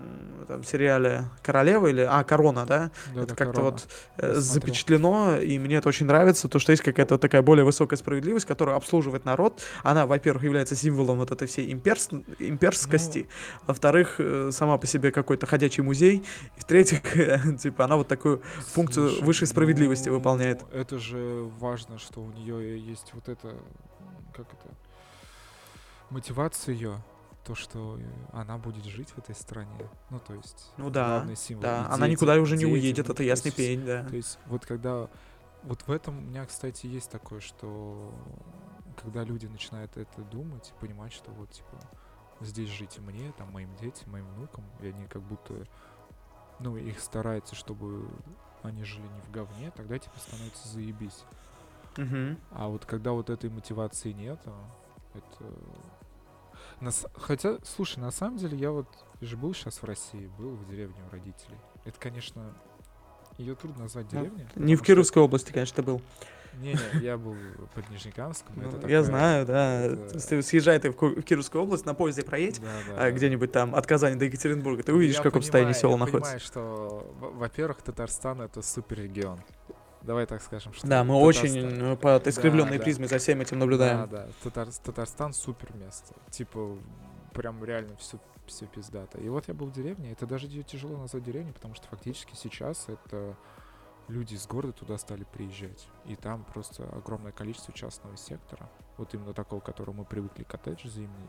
[0.48, 2.02] там, сериале «Королева» или...
[2.02, 2.92] А, «Корона», да?
[3.14, 3.88] да это как-то вот
[4.18, 8.46] э, запечатлено, и мне это очень нравится, то, что есть какая-то такая более высокая справедливость,
[8.46, 9.62] которая обслуживает народ.
[9.84, 12.10] Она, во-первых, является символом вот этой всей имперс...
[12.40, 13.66] имперскости, ну...
[13.68, 16.24] во-вторых, э, сама по себе какой-то ходячий музей,
[16.58, 17.02] и в-третьих,
[17.62, 18.42] типа, она вот такую
[18.74, 20.64] функцию Слушай, высшей справедливости обязанности выполняет.
[20.74, 23.56] Это же важно, что у нее есть вот это,
[24.34, 24.74] как это,
[26.10, 27.02] мотивация ее,
[27.46, 28.00] то, что
[28.34, 29.90] она будет жить в этой стране.
[30.10, 31.64] Ну, то есть, ну да, символ.
[31.64, 34.04] Да, дети, она никуда уже не уедет, это ясный пень, да.
[34.04, 35.10] То есть, вот когда,
[35.64, 38.14] вот в этом у меня, кстати, есть такое, что
[39.02, 41.80] когда люди начинают это думать, понимать, что вот, типа,
[42.42, 45.66] здесь жить и мне, там, моим детям, моим внукам, и они как будто,
[46.60, 48.08] ну, их стараются, чтобы
[48.64, 51.24] они жили не в говне, тогда типа становится заебись.
[51.98, 52.38] Угу.
[52.52, 54.40] А вот когда вот этой мотивации нет,
[55.14, 55.54] это...
[56.80, 57.06] Нас...
[57.16, 58.88] Хотя, слушай, на самом деле я вот
[59.20, 61.58] же был сейчас в России, был в деревне у родителей.
[61.86, 62.54] Это, конечно,
[63.38, 64.48] ее трудно назвать деревней.
[64.56, 65.26] Не в Кировской что...
[65.26, 66.02] области, конечно, был.
[66.60, 67.36] Не-не, я был
[67.74, 68.54] под Нижнекамском.
[68.56, 69.82] Ну, я такое, знаю, да.
[69.82, 70.42] Это...
[70.42, 74.16] Съезжай ты в Кировскую область, на поезде проедь, да, да, а, где-нибудь там от Казани
[74.16, 76.34] до Екатеринбурга, ты увидишь, я в каком состоянии село находится.
[76.34, 79.40] Я понимаю, что, во-первых, Татарстан— это суперрегион.
[80.02, 80.88] Давай так скажем, что...
[80.88, 81.52] Да, мы Татарстан...
[81.52, 83.16] очень ну, по искривленной да, призме да.
[83.16, 84.10] за всем этим наблюдаем.
[84.10, 84.28] Да, да.
[84.44, 84.68] Татар...
[84.84, 86.16] Татарстан супер место.
[86.32, 86.76] Типа,
[87.34, 89.20] прям реально все, все пиздато.
[89.20, 92.88] И вот я был в деревне, это даже тяжело назвать деревней, потому что фактически сейчас
[92.88, 93.36] это
[94.08, 95.88] люди из города туда стали приезжать.
[96.06, 98.70] И там просто огромное количество частного сектора.
[98.98, 101.28] Вот именно такого, к которому мы привыкли, коттедж зимний.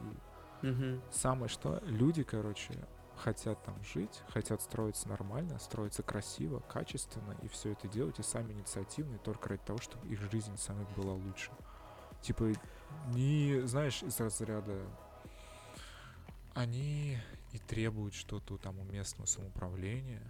[0.62, 1.00] И угу.
[1.10, 2.74] самое что, люди, короче,
[3.16, 8.52] хотят там жить, хотят строиться нормально, строиться красиво, качественно, и все это делать, и сами
[8.52, 11.50] инициативные, только ради того, чтобы их жизнь самих была лучше.
[12.20, 12.52] Типа,
[13.08, 14.86] не, знаешь, из разряда
[16.54, 17.18] они
[17.52, 20.22] и требуют что-то там у местного самоуправления,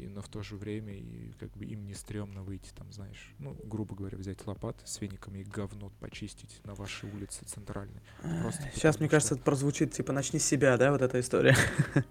[0.00, 3.34] и, но в то же время и как бы им не стрёмно выйти там, знаешь,
[3.38, 8.00] ну, грубо говоря, взять лопаты с вениками и говно почистить на вашей улице центральной.
[8.40, 9.16] Просто Сейчас, мне что...
[9.16, 11.56] кажется, это прозвучит, типа, начни с себя, да, вот эта история?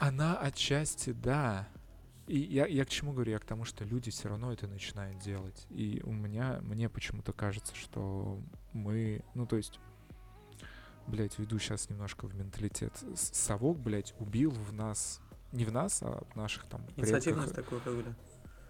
[0.00, 1.68] Она отчасти, да.
[2.26, 3.32] И я, я к чему говорю?
[3.32, 5.66] Я к тому, что люди все равно это начинают делать.
[5.70, 8.40] И у меня, мне почему-то кажется, что
[8.72, 9.80] мы, ну, то есть,
[11.06, 12.92] блядь, веду сейчас немножко в менталитет.
[13.14, 15.20] Совок, блядь, убил в нас
[15.52, 18.14] не в нас, а в наших там Инициативность такую были.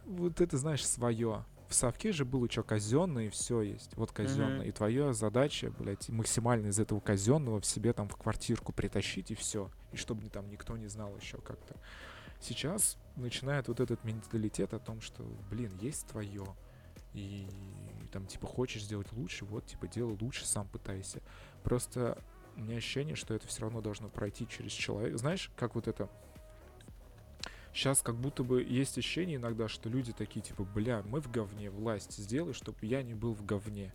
[0.05, 1.45] Вот это, знаешь, свое.
[1.69, 3.95] В совке же было что, казенное, и все есть.
[3.97, 4.61] Вот казенное.
[4.61, 4.69] Mm-hmm.
[4.69, 9.35] И твоя задача, блядь, максимально из этого казенного в себе там в квартирку притащить, и
[9.35, 9.71] все.
[9.93, 11.77] И чтобы там никто не знал еще как-то.
[12.41, 16.47] Сейчас начинает вот этот менталитет о том, что, блин, есть твое.
[17.13, 17.49] И
[18.13, 21.21] там, типа, хочешь сделать лучше, вот, типа, делай лучше, сам пытайся.
[21.63, 22.23] Просто
[22.57, 25.19] у меня ощущение, что это все равно должно пройти через человека.
[25.19, 26.09] Знаешь, как вот это
[27.79, 31.71] Сейчас как будто бы есть ощущение иногда, что люди такие, типа, бля, мы в говне,
[31.71, 33.95] власть сделай, чтобы я не был в говне.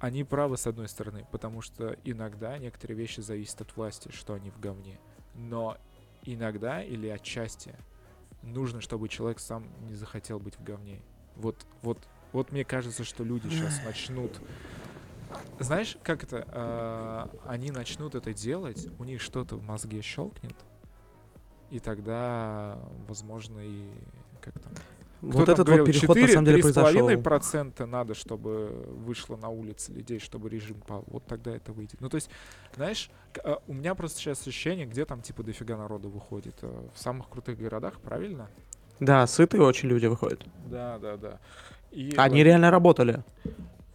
[0.00, 4.50] Они правы, с одной стороны, потому что иногда некоторые вещи зависят от власти, что они
[4.50, 5.00] в говне.
[5.34, 5.78] Но
[6.24, 7.74] иногда или отчасти
[8.42, 11.00] нужно, чтобы человек сам не захотел быть в говне.
[11.36, 14.38] Вот, вот, вот мне кажется, что люди сейчас начнут
[15.58, 16.46] знаешь, как это?
[16.48, 20.54] Э, они начнут это делать, у них что-то в мозге щелкнет,
[21.72, 23.88] и тогда, возможно, и
[24.42, 24.72] как там...
[25.22, 27.22] Вот этот говорил, вот переход 4, на самом деле произошел.
[27.22, 31.04] процента надо, чтобы вышло на улице людей, чтобы режим пал.
[31.06, 32.00] Вот тогда это выйдет.
[32.00, 32.28] Ну, то есть,
[32.74, 33.08] знаешь,
[33.42, 36.56] а, у меня просто сейчас ощущение, где там типа дофига народу выходит.
[36.60, 38.50] Э, в самых крутых городах, правильно?
[39.00, 40.44] Да, сытые очень люди выходят.
[40.66, 41.38] Да, да, да.
[41.90, 42.44] И Они вот...
[42.44, 43.24] реально работали.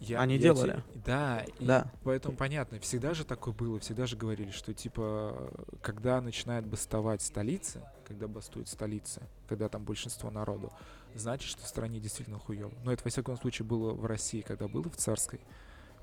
[0.00, 0.72] Я, Они я делали.
[0.94, 1.92] Те, да, да.
[2.04, 5.50] поэтому понятно, всегда же такое было, всегда же говорили, что типа,
[5.82, 10.72] когда начинает бастовать столица, когда бастует столица, когда там большинство народу,
[11.14, 12.72] значит, что в стране действительно хуево.
[12.84, 15.40] Но это, во всяком случае, было в России, когда было в царской.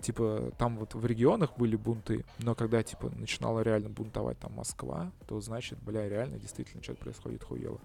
[0.02, 5.12] Типа, там вот в регионах были бунты, но когда, типа, начинала реально бунтовать там Москва,
[5.26, 7.80] то значит, бля, реально действительно что-то происходит хуево.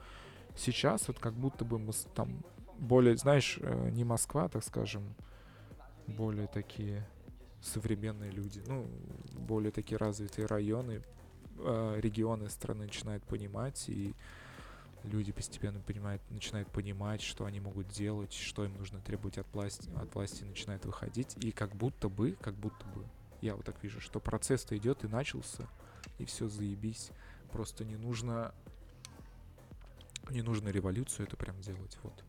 [0.57, 2.43] Сейчас вот как будто бы мы там
[2.79, 5.15] более, знаешь, э, не Москва, так скажем,
[6.11, 7.07] более такие
[7.63, 8.87] современные люди, ну,
[9.33, 11.03] более такие развитые районы,
[11.59, 14.15] э, регионы страны начинают понимать и
[15.05, 19.91] люди постепенно понимают, начинают понимать, что они могут делать, что им нужно требовать от власти,
[19.97, 23.05] от власти начинает выходить, и как будто бы, как будто бы,
[23.41, 25.69] я вот так вижу, что процесс-то идет и начался,
[26.19, 27.11] и все заебись,
[27.53, 28.55] просто не нужно,
[30.31, 32.25] не нужно революцию это прям делать, вот.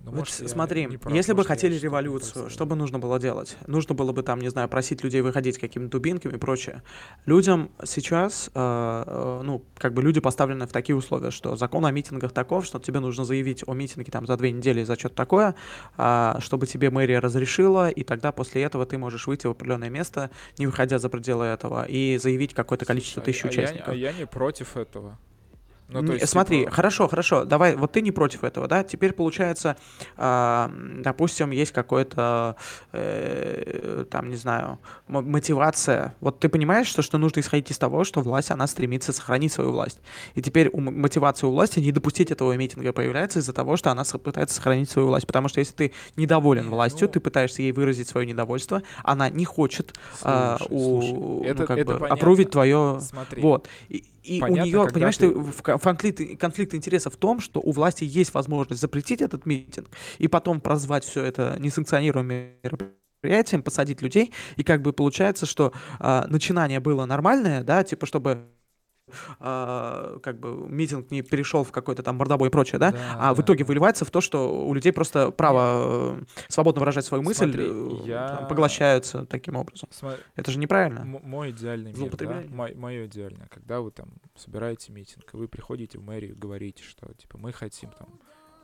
[0.00, 3.56] Ну, вот может, смотри, если бы хотели революцию, что бы нужно было делать?
[3.66, 6.82] Нужно было бы там, не знаю, просить людей выходить какими-то дубинками и прочее.
[7.26, 11.90] Людям сейчас, э, э, ну, как бы люди поставлены в такие условия, что закон о
[11.90, 15.54] митингах таков, что тебе нужно заявить о митинге там за две недели за что-то такое,
[15.96, 20.30] э, чтобы тебе мэрия разрешила, и тогда после этого ты можешь выйти в определенное место,
[20.58, 23.94] не выходя за пределы этого, и заявить какое-то количество тысяч а участников.
[23.94, 25.18] Я, а я не против этого.
[25.88, 26.70] Ну, то есть, Смотри, типа...
[26.70, 28.84] хорошо, хорошо, давай, вот ты не против этого, да?
[28.84, 29.76] Теперь получается,
[30.18, 30.68] э,
[30.98, 32.56] допустим, есть какой-то,
[32.92, 36.14] э, там, не знаю, мотивация.
[36.20, 39.72] Вот ты понимаешь, что, что нужно исходить из того, что власть, она стремится сохранить свою
[39.72, 39.98] власть.
[40.34, 44.04] И теперь у мотивация у власти не допустить этого митинга появляется из-за того, что она
[44.04, 45.26] пытается сохранить свою власть.
[45.26, 47.12] Потому что если ты недоволен властью, ну...
[47.12, 51.44] ты пытаешься ей выразить свое недовольство, она не хочет а, слушай, э, у, слушай, ну,
[51.44, 53.00] это, как это бы, опрувить твое...
[53.00, 53.40] Смотри.
[53.40, 53.68] Вот.
[53.88, 55.30] И, и Понятно, у нее, понимаешь, ты...
[55.30, 60.28] в конфликт, конфликт интересов в том, что у власти есть возможность запретить этот митинг и
[60.28, 66.80] потом прозвать все это несанкционируемым мероприятием, посадить людей, и как бы получается, что э, начинание
[66.80, 68.46] было нормальное, да, типа чтобы
[69.40, 73.28] э, как бы митинг не перешел в какой-то там мордобой и прочее, да, да а
[73.28, 77.22] да, в итоге выливается в то, что у людей просто право э, свободно выражать свою
[77.22, 78.36] мысль Смотри, э, я...
[78.36, 79.88] там, поглощаются таким образом.
[79.92, 81.00] Смотри, Это же неправильно.
[81.00, 82.42] М- мой идеальный мир, да?
[82.48, 87.38] Мо- мое идеальное, когда вы там собираете митинг, вы приходите в мэрию говорите, что типа
[87.38, 88.08] мы хотим там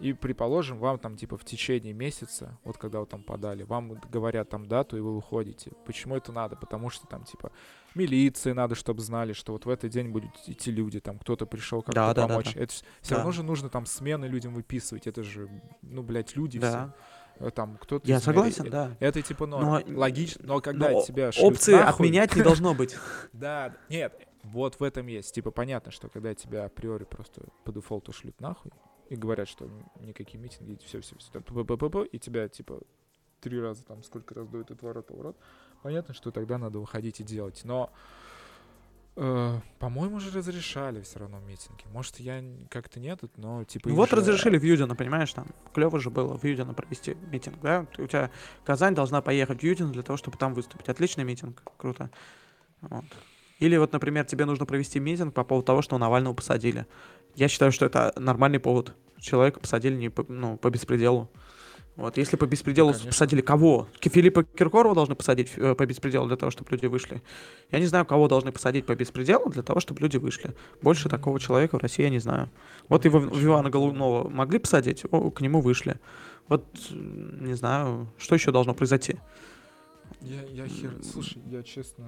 [0.01, 4.49] и, предположим, вам там, типа, в течение месяца, вот когда вы там подали, вам говорят
[4.49, 5.73] там дату, и вы выходите.
[5.87, 6.57] Почему это надо?
[6.57, 7.53] Потому что там, типа,
[7.95, 11.83] милиции надо, чтобы знали, что вот в этот день будут идти люди, там кто-то пришел
[11.83, 12.47] как-то да, помочь.
[12.47, 12.65] Да, да, да.
[12.65, 13.17] Это все да.
[13.17, 15.07] равно же нужно там смены людям выписывать.
[15.07, 15.49] Это же,
[15.83, 16.93] ну, блядь, люди да.
[17.39, 17.47] все.
[17.47, 18.97] Э, там кто-то Я согласен, да.
[19.01, 19.65] Это типа норм.
[19.65, 22.97] Но, Логично, но когда но тебя Опции нахуй, отменять не должно быть.
[23.33, 25.35] Да, нет, вот в этом есть.
[25.35, 28.71] Типа понятно, что когда тебя априори просто по дефолту шлют нахуй,
[29.09, 29.69] и говорят, что
[30.01, 32.81] никакие митинги, все, все, все, и тебя, типа,
[33.41, 35.37] три раза, там, сколько раз дует отворот, поворот,
[35.85, 37.61] понятно, что тогда надо выходить и делать.
[37.63, 37.91] Но,
[39.17, 41.83] э, по-моему, же разрешали все равно митинги.
[41.93, 43.91] Может, я как-то нет, но, типа...
[43.91, 44.17] Вот же...
[44.17, 47.87] разрешили в Юдино, понимаешь, там, клево же было в Юдино провести митинг, да?
[47.99, 48.31] У тебя
[48.65, 50.89] Казань должна поехать в Юдино для того, чтобы там выступить.
[50.89, 52.11] Отличный митинг, круто.
[52.81, 53.05] Вот.
[53.59, 56.87] Или вот, например, тебе нужно провести митинг по поводу того, что Навального посадили.
[57.35, 58.95] Я считаю, что это нормальный повод.
[59.21, 61.31] Человека посадили не по, ну, по беспределу.
[61.97, 63.11] Вот, если по беспределу Конечно.
[63.11, 63.87] посадили кого?
[64.01, 67.23] Филиппа Киркорова должны посадить э, по беспределу для того, чтобы люди вышли.
[67.71, 70.55] Я не знаю, кого должны посадить по беспределу для того, чтобы люди вышли.
[70.83, 72.51] Больше такого человека в России я не знаю.
[72.89, 76.01] Вот его в Ивана Голунова могли посадить, о, к нему вышли.
[76.49, 79.17] Вот, не знаю, что еще должно произойти.
[80.21, 80.97] Я, я хер...
[81.03, 82.07] Слушай, я честно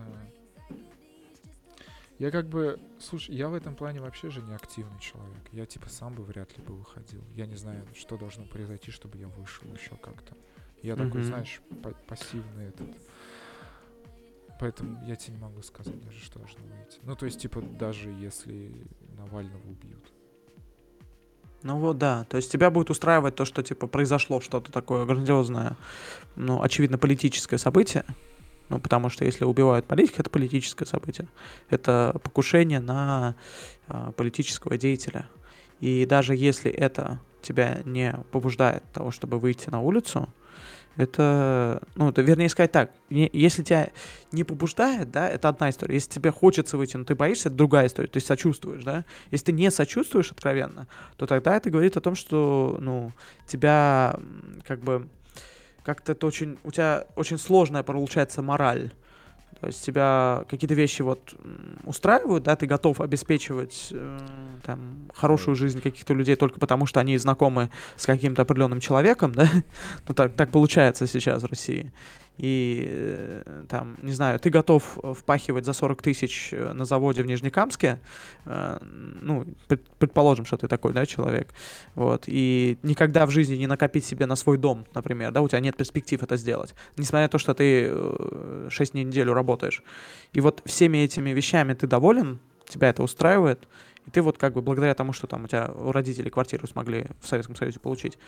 [2.18, 5.42] я как бы, слушай, я в этом плане вообще же не активный человек.
[5.52, 7.22] Я типа сам бы вряд ли бы выходил.
[7.34, 10.34] Я не знаю, что должно произойти, чтобы я вышел еще как-то.
[10.82, 11.06] Я mm-hmm.
[11.06, 11.60] такой, знаешь,
[12.06, 12.88] пассивный этот.
[14.58, 16.98] Поэтому я тебе не могу сказать даже, что должно выйти.
[17.02, 18.72] Ну, то есть, типа, даже если
[19.16, 20.12] Навального убьют.
[21.62, 25.76] Ну вот да, то есть тебя будет устраивать то, что типа произошло что-то такое грандиозное,
[26.36, 28.04] ну, очевидно, политическое событие,
[28.68, 31.28] ну, потому что если убивают политика, это политическое событие.
[31.70, 33.36] Это покушение на
[33.88, 35.28] э, политического деятеля.
[35.80, 40.28] И даже если это тебя не побуждает того, чтобы выйти на улицу,
[40.96, 43.90] это, ну, это, вернее сказать так, не, если тебя
[44.32, 45.94] не побуждает, да, это одна история.
[45.94, 48.08] Если тебе хочется выйти, но ты боишься, это другая история.
[48.08, 49.04] То есть сочувствуешь, да.
[49.30, 53.12] Если ты не сочувствуешь откровенно, то тогда это говорит о том, что, ну,
[53.46, 54.18] тебя
[54.66, 55.06] как бы
[55.86, 58.90] как-то это очень, у тебя очень сложная получается мораль.
[59.60, 61.34] То есть тебя какие-то вещи вот
[61.84, 64.18] устраивают, да, ты готов обеспечивать э,
[64.64, 69.48] там хорошую жизнь каких-то людей только потому, что они знакомы с каким-то определенным человеком, да,
[70.08, 71.92] ну так, так получается сейчас в России
[72.38, 77.26] и э, там, не знаю, ты готов впахивать за 40 тысяч э, на заводе в
[77.26, 77.98] Нижнекамске,
[78.44, 79.46] э, ну,
[79.98, 81.54] предположим, что ты такой, да, человек,
[81.94, 85.60] вот, и никогда в жизни не накопить себе на свой дом, например, да, у тебя
[85.60, 87.92] нет перспектив это сделать, несмотря на то, что ты
[88.70, 89.82] 6 дней в работаешь.
[90.32, 93.66] И вот всеми этими вещами ты доволен, тебя это устраивает,
[94.06, 97.06] И ты вот как бы благодаря тому, что там у тебя у родителей квартиру смогли
[97.20, 98.18] в Советском Союзе получить,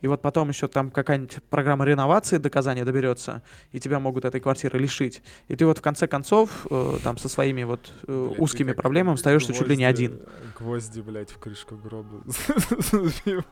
[0.00, 4.78] и вот потом еще там какая-нибудь программа реновации доказания доберется, и тебя могут этой квартиры
[4.78, 5.22] лишить.
[5.48, 9.14] И ты вот в конце концов э, там со своими вот э, Блядь, узкими проблемами
[9.14, 10.20] остаешься чуть ли не один.
[10.56, 12.22] Гвозди, блядь, в крышку гроба.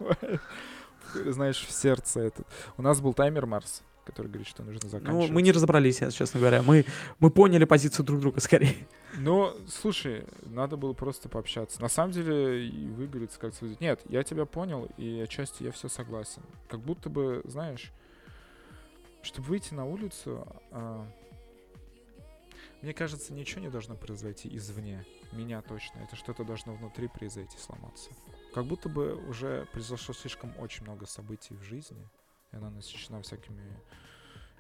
[1.14, 2.46] Знаешь, в сердце этот.
[2.76, 5.30] У нас был таймер Марс, который говорит, что нужно Ну, заканчивать.
[5.30, 6.62] мы не разобрались, я, честно говоря.
[6.62, 6.86] Мы,
[7.18, 8.74] мы поняли позицию друг друга скорее.
[9.18, 11.82] Ну, слушай, надо было просто пообщаться.
[11.82, 15.88] На самом деле, и выговориться как то Нет, я тебя понял, и отчасти я все
[15.88, 16.42] согласен.
[16.68, 17.92] Как будто бы, знаешь,
[19.22, 21.04] чтобы выйти на улицу, а,
[22.82, 25.04] мне кажется, ничего не должно произойти извне.
[25.32, 25.98] Меня точно.
[26.00, 28.10] Это что-то должно внутри произойти, сломаться.
[28.54, 32.08] Как будто бы уже произошло слишком очень много событий в жизни,
[32.56, 33.62] и она насыщена всякими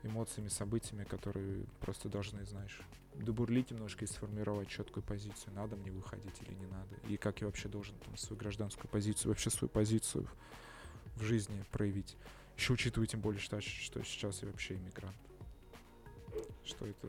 [0.02, 2.80] эмоциями, событиями, которые просто должны, знаешь,
[3.14, 6.94] добурлить немножко и сформировать четкую позицию, надо мне выходить или не надо.
[7.08, 10.26] И как я вообще должен там свою гражданскую позицию, вообще свою позицию
[11.16, 12.16] в, в жизни проявить.
[12.56, 15.16] Еще учитывая тем более, что, что сейчас я вообще иммигрант.
[16.64, 17.08] Что это...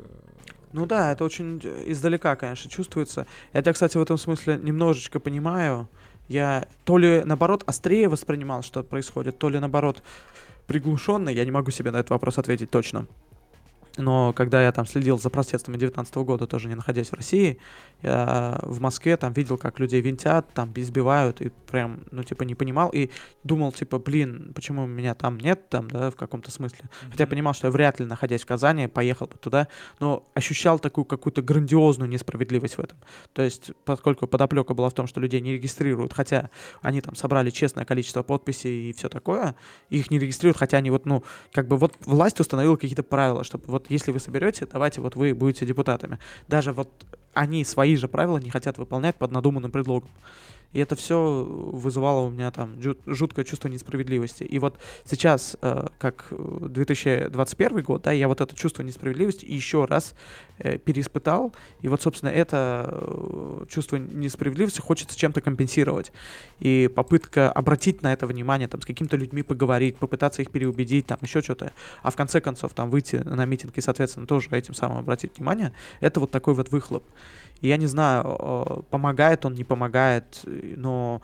[0.72, 3.28] Ну да, это очень э, издалека, конечно, чувствуется.
[3.54, 5.90] Я тебя, кстати, в этом смысле немножечко понимаю.
[6.28, 10.04] Я то ли, наоборот, острее воспринимал, что происходит, то ли, наоборот,
[10.68, 11.30] приглушенно.
[11.30, 13.08] Я не могу себе на этот вопрос ответить точно.
[13.98, 17.60] Но когда я там следил за протестами 19 года, тоже не находясь в России,
[18.04, 22.54] я в Москве там видел, как людей винтят, там избивают, и прям, ну, типа, не
[22.54, 23.10] понимал, и
[23.44, 26.90] думал, типа, блин, почему меня там нет, там, да, в каком-то смысле.
[27.10, 29.68] Хотя я понимал, что я вряд ли, находясь в Казани, поехал бы туда,
[30.00, 33.00] но ощущал такую какую-то грандиозную несправедливость в этом.
[33.34, 37.50] То есть, поскольку подоплека была в том, что людей не регистрируют, хотя они там собрали
[37.50, 39.56] честное количество подписей и все такое,
[39.90, 43.64] их не регистрируют, хотя они вот, ну, как бы вот власть установила какие-то правила, чтобы
[43.68, 46.20] вот если вы соберете, давайте вот вы будете депутатами.
[46.48, 46.90] Даже вот
[47.34, 50.10] они свои же правила не хотят выполнять под надуманным предлогом.
[50.74, 54.44] И это все вызывало у меня там жут- жуткое чувство несправедливости.
[54.44, 59.86] И вот сейчас, э, как э, 2021 год, да, я вот это чувство несправедливости еще
[59.86, 60.14] раз
[60.60, 61.54] э, переиспытал.
[61.82, 66.12] И вот, собственно, это э, чувство несправедливости хочется чем-то компенсировать.
[66.60, 71.18] И попытка обратить на это внимание, там, с какими-то людьми поговорить, попытаться их переубедить, там,
[71.22, 71.72] еще что-то.
[72.04, 75.74] А в конце концов, там, выйти на митинг и, соответственно, тоже этим самым обратить внимание,
[76.02, 77.04] это вот такой вот выхлоп.
[77.62, 81.22] Я не знаю, э, помогает он, не помогает, но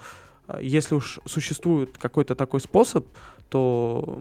[0.47, 3.05] э, если уж существует какой-то такой способ,
[3.53, 4.19] то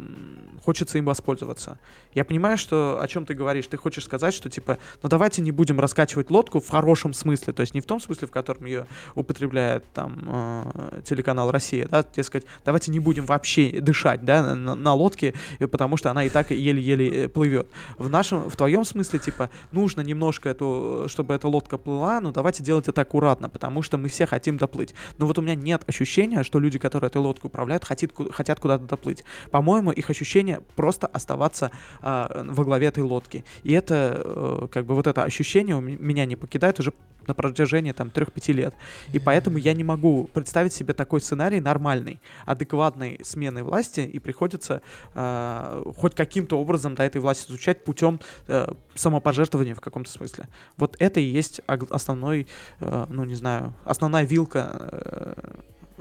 [0.62, 1.78] хочется им воспользоваться.
[2.12, 3.66] Я понимаю, что о чем ты говоришь.
[3.66, 7.62] Ты хочешь сказать, что типа, ну давайте не будем раскачивать лодку в хорошем смысле, то
[7.62, 12.24] есть не в том смысле, в котором ее употребляет там э, телеканал Россия, да, тебе
[12.24, 16.28] сказать, давайте не будем вообще дышать, да, на, на лодке, э, потому что она и
[16.28, 17.68] так еле-еле э, плывет.
[17.96, 22.62] В нашем, в твоем смысле, типа, нужно немножко эту, чтобы эта лодка плыла, но давайте
[22.62, 24.94] делать это аккуратно, потому что мы все хотим доплыть.
[25.16, 28.84] Но вот у меня нет ощущения, что люди, которые этой лодкой управляют, хотят, хотят куда-то
[28.84, 29.21] доплыть.
[29.50, 31.70] По-моему, их ощущение просто оставаться
[32.00, 33.44] а, во главе этой лодки.
[33.62, 36.92] И это, э, как бы, вот это ощущение у меня не покидает уже
[37.26, 38.74] на протяжении там 3-5 лет.
[39.12, 44.82] И поэтому я не могу представить себе такой сценарий нормальный, адекватной смены власти, и приходится
[45.14, 50.48] а, хоть каким-то образом до этой власти изучать путем э, самопожертвования в каком-то смысле.
[50.76, 52.46] Вот это и есть основной,
[52.80, 55.34] э, ну не знаю, основная вилка э,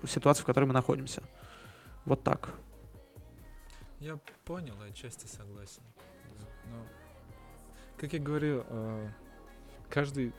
[0.07, 1.23] ситуации, в которой мы находимся.
[2.05, 2.49] Вот так.
[4.01, 5.83] Я понял, отчасти согласен.
[6.71, 6.87] Но,
[7.97, 9.11] как я говорю, э,
[9.91, 10.33] каждый,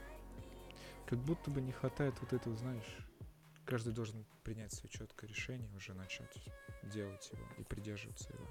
[1.06, 2.98] как будто бы не хватает вот этого, знаешь,
[3.64, 6.36] каждый должен принять свое четкое решение, уже начать
[6.82, 8.46] делать его и придерживаться его.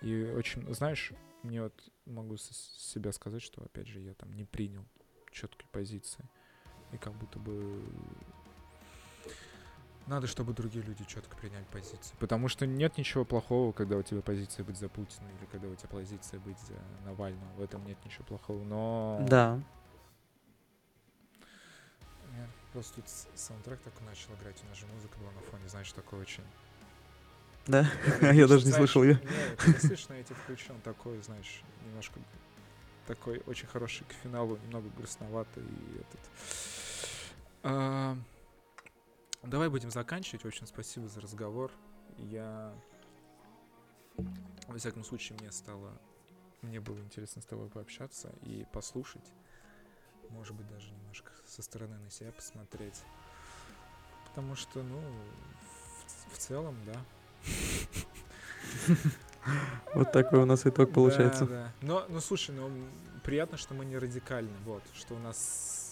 [0.00, 4.44] И очень, знаешь, мне вот могу с себя сказать, что, опять же, я там не
[4.44, 4.86] принял
[5.32, 6.26] четкой позиции.
[6.92, 7.84] И как будто бы
[10.06, 12.16] надо, чтобы другие люди четко приняли позицию.
[12.18, 15.74] Потому что нет ничего плохого, когда у тебя позиция быть за Путина или когда у
[15.74, 17.52] тебя позиция быть за Навального.
[17.56, 18.62] В этом нет ничего плохого.
[18.64, 19.60] Но Да.
[22.36, 23.04] я просто тут
[23.34, 24.62] саундтрек такой начал играть.
[24.64, 26.44] У нас же музыка была на фоне, знаешь, такой очень...
[27.66, 27.84] Да?
[28.32, 29.14] Я даже не слышал ее.
[29.14, 30.76] Не, ты не слышно, я тебе включил.
[30.76, 32.20] Он такой, знаешь, немножко
[33.08, 36.20] такой очень хороший к финалу, немного грустноватый и этот.
[39.42, 40.42] Давай будем заканчивать.
[40.44, 41.70] В общем, спасибо за разговор.
[42.18, 42.72] Я,
[44.66, 45.92] во всяком случае, мне стало,
[46.62, 49.32] мне было интересно с тобой пообщаться и послушать,
[50.30, 53.02] может быть, даже немножко со стороны на себя посмотреть,
[54.28, 56.96] потому что, ну, в, в целом, да.
[59.94, 61.46] Вот такой у нас итог получается.
[61.46, 61.72] Да, да.
[61.80, 62.70] Но, ну слушай, ну
[63.22, 65.85] приятно, что мы не радикальны, вот, что у нас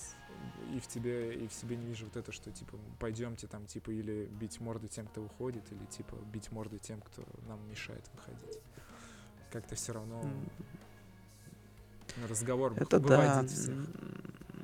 [0.74, 3.90] и в тебе, и в себе не вижу вот это, что, типа, пойдемте там, типа,
[3.90, 8.58] или бить морды тем, кто уходит, или, типа, бить морды тем, кто нам мешает выходить.
[9.50, 10.20] Как-то все равно
[12.16, 13.16] на разговор Это да.
[13.16, 13.68] выводить всех.
[13.74, 13.86] м,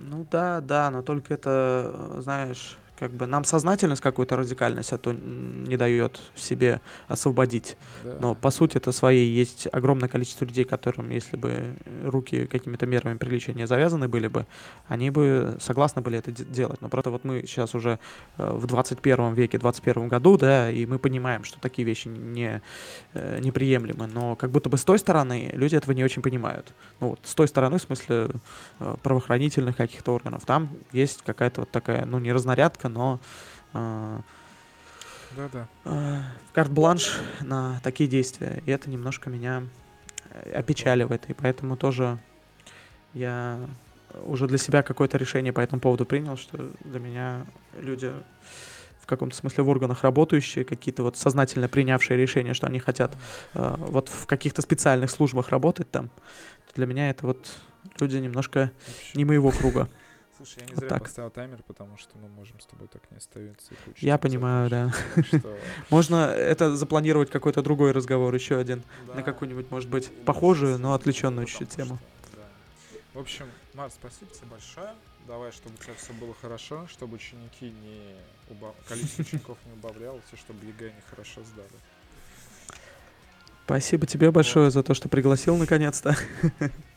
[0.03, 5.15] Ну да, да, но только это, э, знаешь, как бы нам сознательность какую-то радикальность это
[5.15, 7.79] не дает себе освободить.
[8.05, 8.19] Да.
[8.21, 13.17] Но по сути это своей есть огромное количество людей, которым, если бы руки какими-то мерами
[13.17, 14.47] приличия не завязаны были бы,
[14.87, 16.83] они бы согласны были это де- делать.
[16.83, 17.99] Но просто вот мы сейчас уже
[18.37, 22.61] э, в 21 веке, 21 году, да, и мы понимаем, что такие вещи не,
[23.15, 24.09] э, неприемлемы.
[24.09, 26.75] Но как будто бы с той стороны люди этого не очень понимают.
[27.01, 28.29] Ну вот с той стороны, в смысле
[28.79, 33.21] э, правоохранительных каких-то органов, там есть какая-то вот такая, ну не разнарядка, но
[33.75, 34.19] э,
[35.37, 35.69] Да-да.
[35.85, 36.21] э,
[36.53, 38.63] карт-бланш на такие действия.
[38.67, 39.65] И это немножко меня
[40.31, 41.29] э, опечаливает.
[41.29, 42.19] И поэтому тоже
[43.15, 43.59] я
[44.25, 47.47] уже для себя какое-то решение по этому поводу принял, что для меня
[47.79, 48.13] люди
[49.01, 53.17] в каком-то смысле в органах работающие, какие-то вот сознательно принявшие решение, что они хотят
[53.55, 56.11] э, вот в каких-то специальных службах работать там,
[56.75, 57.47] для меня это вот
[57.99, 59.19] люди немножко Вообще.
[59.19, 59.89] не моего круга.
[60.41, 61.03] Слушай, я не Вот зря так.
[61.03, 63.75] поставил таймер, потому что мы можем с тобой так не оставиться.
[63.99, 64.91] Я понимаю, да.
[65.23, 65.59] что,
[65.91, 68.83] Можно это запланировать какой-то другой разговор, еще один,
[69.15, 71.99] на какую-нибудь, может быть, похожую, но отвлеченную чуть-чуть тему.
[72.25, 72.43] что, да.
[73.13, 74.95] В общем, Марс, спасибо тебе большое.
[75.27, 78.15] Давай, чтобы у тебя все было хорошо, чтобы ученики не
[78.49, 81.69] уба- количество учеников не убавлялось, и чтобы ЕГЭ они хорошо сдали.
[83.65, 86.17] Спасибо тебе большое за то, что пригласил наконец-то.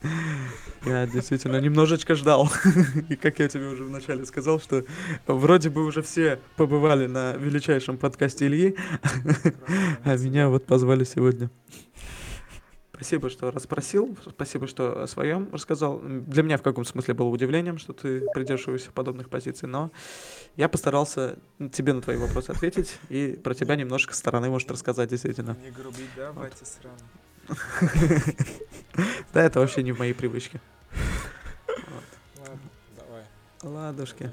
[0.85, 2.49] Я действительно немножечко ждал.
[3.09, 4.83] И как я тебе уже вначале сказал, что
[5.27, 8.75] вроде бы уже все побывали на величайшем подкасте Ильи,
[10.03, 11.49] а меня вот позвали сегодня.
[13.03, 15.99] Спасибо, что расспросил, спасибо, что о своем рассказал.
[15.99, 19.91] Для меня в каком смысле было удивлением, что ты придерживаешься подобных позиций, но
[20.55, 21.37] я постарался
[21.73, 25.57] тебе на твои вопросы ответить и про тебя немножко стороны, может, рассказать действительно.
[25.61, 28.37] Не грубить, да, батя сраный?
[29.33, 30.61] Да, это вообще не в моей привычке.
[32.39, 33.23] Ладно, давай.
[33.63, 34.31] Ладушки.